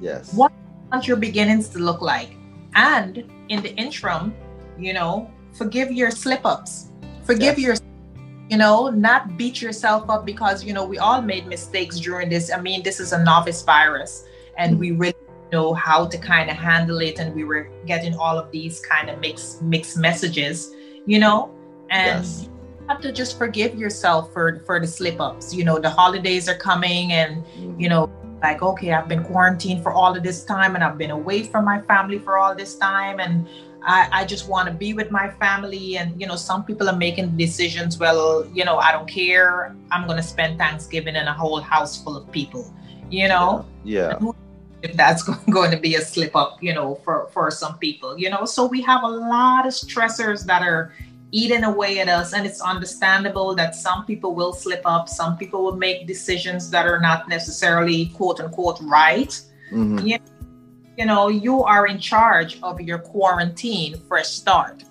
Yes. 0.00 0.34
What- 0.34 0.52
want 0.92 1.08
your 1.08 1.16
beginnings 1.16 1.68
to 1.70 1.78
look 1.78 2.02
like. 2.02 2.36
And 2.74 3.24
in 3.48 3.62
the 3.62 3.74
interim, 3.76 4.34
you 4.78 4.92
know, 4.92 5.30
forgive 5.52 5.92
your 5.92 6.10
slip 6.10 6.44
ups. 6.44 6.90
Forgive 7.22 7.58
Yes. 7.58 7.58
your, 7.58 7.76
you 8.50 8.56
know, 8.56 8.90
not 8.90 9.36
beat 9.36 9.62
yourself 9.62 10.10
up 10.10 10.26
because, 10.26 10.64
you 10.64 10.72
know, 10.72 10.84
we 10.84 10.98
all 10.98 11.22
made 11.22 11.46
mistakes 11.46 11.98
during 11.98 12.28
this. 12.28 12.52
I 12.52 12.60
mean, 12.60 12.82
this 12.82 13.00
is 13.00 13.12
a 13.12 13.22
novice 13.22 13.62
virus 13.62 14.24
and 14.58 14.76
mm. 14.76 14.78
we 14.78 14.90
really 14.92 15.14
know 15.52 15.72
how 15.72 16.06
to 16.06 16.18
kind 16.18 16.50
of 16.50 16.56
handle 16.56 16.98
it. 16.98 17.18
And 17.18 17.34
we 17.34 17.44
were 17.44 17.70
getting 17.86 18.14
all 18.14 18.38
of 18.38 18.50
these 18.50 18.80
kind 18.80 19.08
of 19.08 19.20
mixed, 19.20 19.62
mixed 19.62 19.96
messages, 19.96 20.74
you 21.06 21.18
know, 21.18 21.50
and 21.90 22.24
Yes. 22.24 22.48
you 22.48 22.86
have 22.88 23.00
to 23.02 23.12
just 23.12 23.38
forgive 23.38 23.76
yourself 23.76 24.32
for, 24.32 24.60
for 24.66 24.80
the 24.80 24.86
slip 24.86 25.20
ups. 25.20 25.54
You 25.54 25.64
know, 25.64 25.78
the 25.78 25.90
holidays 25.90 26.48
are 26.48 26.56
coming 26.56 27.12
and, 27.12 27.44
you 27.56 27.62
mm-hmm. 27.68 27.84
know, 27.84 28.10
like, 28.44 28.62
okay, 28.62 28.92
I've 28.92 29.08
been 29.08 29.24
quarantined 29.24 29.82
for 29.82 29.90
all 29.90 30.14
of 30.14 30.22
this 30.22 30.44
time 30.44 30.74
and 30.74 30.84
I've 30.84 30.98
been 30.98 31.10
away 31.10 31.44
from 31.44 31.64
my 31.64 31.80
family 31.80 32.18
for 32.18 32.36
all 32.36 32.54
this 32.54 32.76
time. 32.76 33.18
And 33.18 33.48
I, 33.82 34.08
I 34.18 34.24
just 34.26 34.50
want 34.50 34.68
to 34.68 34.74
be 34.74 34.92
with 34.92 35.10
my 35.10 35.30
family. 35.42 35.96
And, 35.96 36.20
you 36.20 36.26
know, 36.26 36.36
some 36.36 36.62
people 36.62 36.86
are 36.90 37.00
making 37.08 37.38
decisions, 37.38 37.98
well, 37.98 38.46
you 38.52 38.64
know, 38.66 38.76
I 38.76 38.92
don't 38.92 39.08
care. 39.08 39.74
I'm 39.90 40.06
going 40.06 40.18
to 40.18 40.28
spend 40.34 40.58
Thanksgiving 40.58 41.16
in 41.16 41.26
a 41.26 41.32
whole 41.32 41.60
house 41.60 42.02
full 42.02 42.16
of 42.18 42.30
people, 42.30 42.70
you 43.10 43.28
know? 43.28 43.64
Yeah. 43.82 44.18
If 44.82 44.94
that's 44.94 45.22
going 45.56 45.70
to 45.70 45.78
be 45.78 45.94
a 45.94 46.02
slip 46.02 46.36
up, 46.36 46.62
you 46.62 46.74
know, 46.74 46.96
for, 46.96 47.28
for 47.32 47.50
some 47.50 47.78
people, 47.78 48.18
you 48.18 48.28
know? 48.28 48.44
So 48.44 48.66
we 48.66 48.82
have 48.82 49.04
a 49.04 49.08
lot 49.08 49.66
of 49.66 49.72
stressors 49.72 50.44
that 50.44 50.60
are 50.60 50.92
eating 51.40 51.64
away 51.64 51.92
at 51.98 52.08
us. 52.08 52.32
And 52.34 52.46
it's 52.46 52.60
understandable 52.60 53.48
that 53.60 53.74
some 53.74 54.00
people 54.06 54.32
will 54.38 54.52
slip 54.52 54.82
up, 54.94 55.08
some 55.08 55.36
people 55.36 55.60
will 55.64 55.76
make 55.88 56.06
decisions 56.06 56.70
that 56.70 56.86
are 56.86 57.00
not 57.00 57.28
necessarily 57.28 58.06
quote 58.18 58.38
unquote 58.40 58.78
right. 58.82 59.32
Mhm. 59.72 60.20
You 60.96 61.06
know, 61.10 61.26
you 61.46 61.64
are 61.64 61.84
in 61.88 61.98
charge 61.98 62.52
of 62.62 62.80
your 62.80 62.98
quarantine 63.12 63.92
fresh 64.08 64.28
start. 64.42 64.84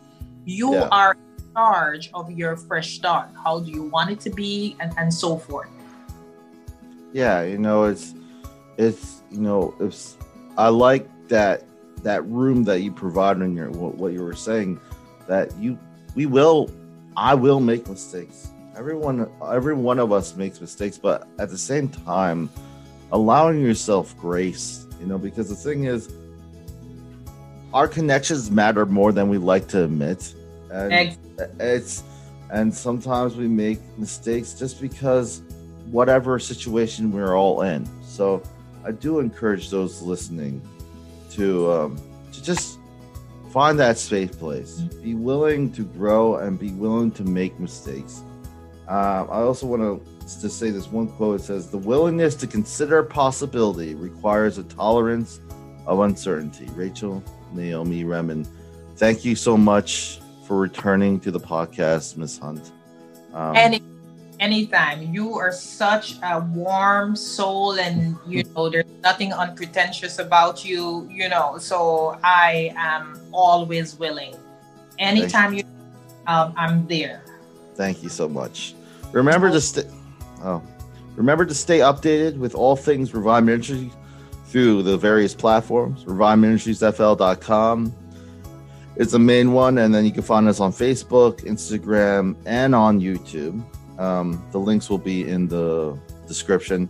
You 0.43 0.67
Yeah. 0.73 0.89
are 0.99 1.13
in 1.13 1.43
charge 1.55 2.05
of 2.13 2.25
your 2.39 2.57
fresh 2.67 2.89
start. 2.99 3.29
How 3.43 3.53
do 3.63 3.71
you 3.71 3.83
want 3.95 4.09
it 4.11 4.19
to 4.27 4.29
be 4.29 4.75
and, 4.81 4.91
and 4.99 5.09
so 5.23 5.37
forth. 5.37 5.69
yeah 7.23 7.43
you 7.51 7.59
know 7.59 7.83
it's 7.91 8.15
it's 8.85 9.21
you 9.29 9.39
know 9.47 9.61
it's 9.79 10.17
i 10.57 10.67
like 10.67 11.05
that 11.27 11.57
that 12.01 12.21
room 12.25 12.63
that 12.63 12.79
you 12.81 12.91
provided 12.91 13.43
in 13.43 13.55
your 13.55 13.69
what, 13.69 13.93
what 14.01 14.11
you 14.15 14.23
were 14.29 14.33
saying 14.49 14.79
that 15.27 15.45
you 15.63 15.77
we 16.15 16.25
will 16.25 16.69
i 17.17 17.33
will 17.33 17.59
make 17.59 17.87
mistakes. 17.87 18.49
Everyone 18.75 19.29
every 19.51 19.75
one 19.75 19.99
of 19.99 20.11
us 20.11 20.35
makes 20.35 20.59
mistakes 20.59 20.97
but 20.97 21.27
at 21.39 21.49
the 21.49 21.57
same 21.57 21.89
time 21.89 22.49
allowing 23.11 23.61
yourself 23.61 24.17
grace 24.17 24.87
you 24.99 25.05
know 25.05 25.17
because 25.17 25.49
the 25.49 25.55
thing 25.55 25.83
is 25.83 26.11
our 27.73 27.87
connections 27.87 28.51
matter 28.51 28.85
more 28.85 29.11
than 29.11 29.29
we 29.29 29.37
like 29.37 29.67
to 29.69 29.83
admit. 29.83 30.33
And 30.71 31.17
it's 31.59 32.03
and 32.51 32.73
sometimes 32.73 33.35
we 33.35 33.47
make 33.47 33.79
mistakes 33.97 34.53
just 34.53 34.79
because 34.79 35.41
whatever 35.89 36.37
situation 36.39 37.11
we're 37.11 37.35
all 37.35 37.61
in. 37.61 37.87
So 38.03 38.41
i 38.85 38.91
do 38.91 39.19
encourage 39.19 39.69
those 39.69 40.01
listening 40.01 40.61
to 41.31 41.71
um 41.71 41.97
to 42.31 42.43
just 42.43 42.79
find 43.53 43.79
that 43.79 43.99
safe 43.99 44.37
place. 44.39 44.79
Be 45.03 45.13
willing 45.13 45.71
to 45.73 45.83
grow 45.83 46.37
and 46.37 46.57
be 46.57 46.71
willing 46.71 47.11
to 47.11 47.23
make 47.23 47.59
mistakes. 47.59 48.23
Um, 48.87 49.29
i 49.31 49.39
also 49.39 49.65
want 49.65 49.81
to 49.81 50.39
to 50.41 50.49
say 50.49 50.71
this 50.71 50.87
one 50.87 51.07
quote 51.07 51.39
it 51.39 51.43
says 51.43 51.69
the 51.69 51.77
willingness 51.77 52.35
to 52.35 52.47
consider 52.47 53.01
possibility 53.03 53.95
requires 53.95 54.57
a 54.57 54.63
tolerance 54.63 55.39
of 55.85 55.99
uncertainty. 55.99 56.67
Rachel 56.75 57.23
naomi 57.53 58.03
remen 58.03 58.45
thank 58.95 59.23
you 59.23 59.35
so 59.35 59.55
much 59.55 60.19
for 60.45 60.57
returning 60.57 61.19
to 61.21 61.31
the 61.31 61.39
podcast 61.39 62.17
miss 62.17 62.37
hunt. 62.37 62.71
Um, 63.33 63.55
anytime. 64.39 65.13
You 65.13 65.35
are 65.35 65.51
such 65.51 66.15
a 66.23 66.39
warm 66.39 67.15
soul 67.15 67.79
and 67.79 68.17
you 68.27 68.43
know 68.43 68.69
there's 68.69 68.85
nothing 69.03 69.33
unpretentious 69.33 70.19
about 70.19 70.65
you, 70.65 71.07
you 71.11 71.29
know. 71.29 71.57
So 71.57 72.17
I 72.23 72.73
am 72.75 73.19
always 73.31 73.97
willing. 73.97 74.35
Anytime 74.99 75.53
you 75.53 75.63
um, 76.27 76.53
I'm 76.55 76.87
there. 76.87 77.23
Thank 77.75 78.03
you 78.03 78.09
so 78.09 78.29
much. 78.29 78.75
Remember 79.11 79.49
to 79.51 79.61
stay. 79.61 79.83
Oh, 80.43 80.61
remember 81.15 81.45
to 81.45 81.53
stay 81.53 81.79
updated 81.79 82.37
with 82.37 82.55
all 82.55 82.75
things 82.75 83.13
Revive 83.13 83.43
Ministry 83.43 83.91
through 84.45 84.83
the 84.83 84.97
various 84.97 85.33
platforms. 85.33 86.03
ReviveMinistriesFL.com 86.05 87.93
is 88.95 89.11
the 89.11 89.19
main 89.19 89.51
one, 89.51 89.79
and 89.79 89.93
then 89.93 90.05
you 90.05 90.11
can 90.11 90.21
find 90.21 90.47
us 90.47 90.59
on 90.59 90.71
Facebook, 90.71 91.41
Instagram, 91.41 92.35
and 92.45 92.75
on 92.75 92.99
YouTube. 92.99 93.63
Um, 93.99 94.45
the 94.51 94.59
links 94.59 94.89
will 94.89 94.97
be 94.97 95.27
in 95.27 95.47
the 95.47 95.97
description. 96.27 96.89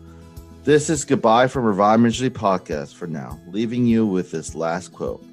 This 0.63 0.89
is 0.89 1.03
goodbye 1.03 1.47
from 1.47 1.65
Revive 1.65 1.99
Ministry 1.99 2.29
Podcast 2.29 2.95
for 2.95 3.07
now, 3.07 3.39
leaving 3.47 3.85
you 3.85 4.05
with 4.05 4.31
this 4.31 4.55
last 4.55 4.93
quote. 4.93 5.23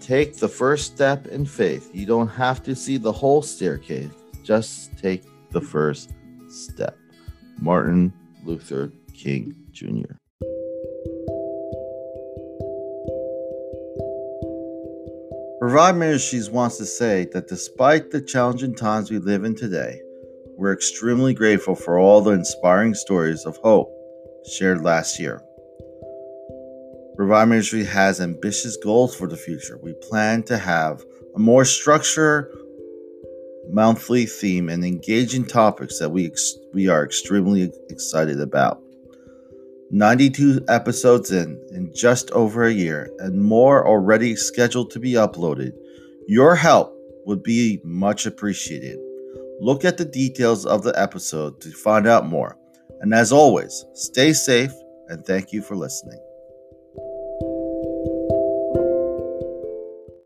Take 0.00 0.36
the 0.36 0.48
first 0.48 0.92
step 0.92 1.26
in 1.28 1.46
faith. 1.46 1.90
You 1.94 2.06
don't 2.06 2.28
have 2.28 2.62
to 2.64 2.74
see 2.74 2.96
the 2.96 3.12
whole 3.12 3.42
staircase. 3.42 4.10
Just 4.44 4.98
take 4.98 5.24
the 5.50 5.60
first 5.60 6.12
step. 6.48 6.96
Martin 7.58 8.12
Luther 8.44 8.92
King 9.14 9.54
Jr. 9.72 10.14
Revive 15.60 15.96
Ministries 15.96 16.50
wants 16.50 16.78
to 16.78 16.86
say 16.86 17.26
that 17.32 17.46
despite 17.46 18.10
the 18.10 18.20
challenging 18.20 18.74
times 18.74 19.10
we 19.10 19.18
live 19.18 19.44
in 19.44 19.54
today, 19.54 20.00
we're 20.60 20.74
extremely 20.74 21.32
grateful 21.32 21.74
for 21.74 21.98
all 21.98 22.20
the 22.20 22.32
inspiring 22.32 22.92
stories 22.92 23.46
of 23.46 23.56
hope 23.64 23.90
shared 24.46 24.82
last 24.82 25.18
year. 25.18 25.42
Revive 27.16 27.48
Ministry 27.48 27.82
has 27.82 28.20
ambitious 28.20 28.76
goals 28.76 29.16
for 29.16 29.26
the 29.26 29.38
future. 29.38 29.78
We 29.82 29.94
plan 29.94 30.42
to 30.44 30.58
have 30.58 31.02
a 31.34 31.38
more 31.38 31.64
structured 31.64 32.54
monthly 33.70 34.26
theme 34.26 34.68
and 34.68 34.84
engaging 34.84 35.46
topics 35.46 35.98
that 35.98 36.10
we 36.10 36.26
ex- 36.26 36.58
we 36.74 36.88
are 36.88 37.04
extremely 37.04 37.72
excited 37.88 38.38
about. 38.38 38.82
92 39.90 40.66
episodes 40.68 41.30
in 41.30 41.58
in 41.70 41.90
just 41.94 42.30
over 42.32 42.66
a 42.66 42.72
year 42.72 43.10
and 43.20 43.42
more 43.42 43.88
already 43.88 44.36
scheduled 44.36 44.90
to 44.90 45.00
be 45.00 45.12
uploaded. 45.12 45.72
Your 46.28 46.54
help 46.54 46.94
would 47.24 47.42
be 47.42 47.80
much 47.82 48.26
appreciated. 48.26 48.98
Look 49.60 49.84
at 49.84 49.98
the 49.98 50.06
details 50.06 50.64
of 50.64 50.82
the 50.82 50.98
episode 50.98 51.60
to 51.60 51.70
find 51.70 52.06
out 52.06 52.26
more. 52.26 52.56
And 53.02 53.12
as 53.12 53.30
always, 53.30 53.84
stay 53.92 54.32
safe 54.32 54.72
and 55.08 55.24
thank 55.24 55.52
you 55.52 55.60
for 55.62 55.76
listening. 55.76 56.18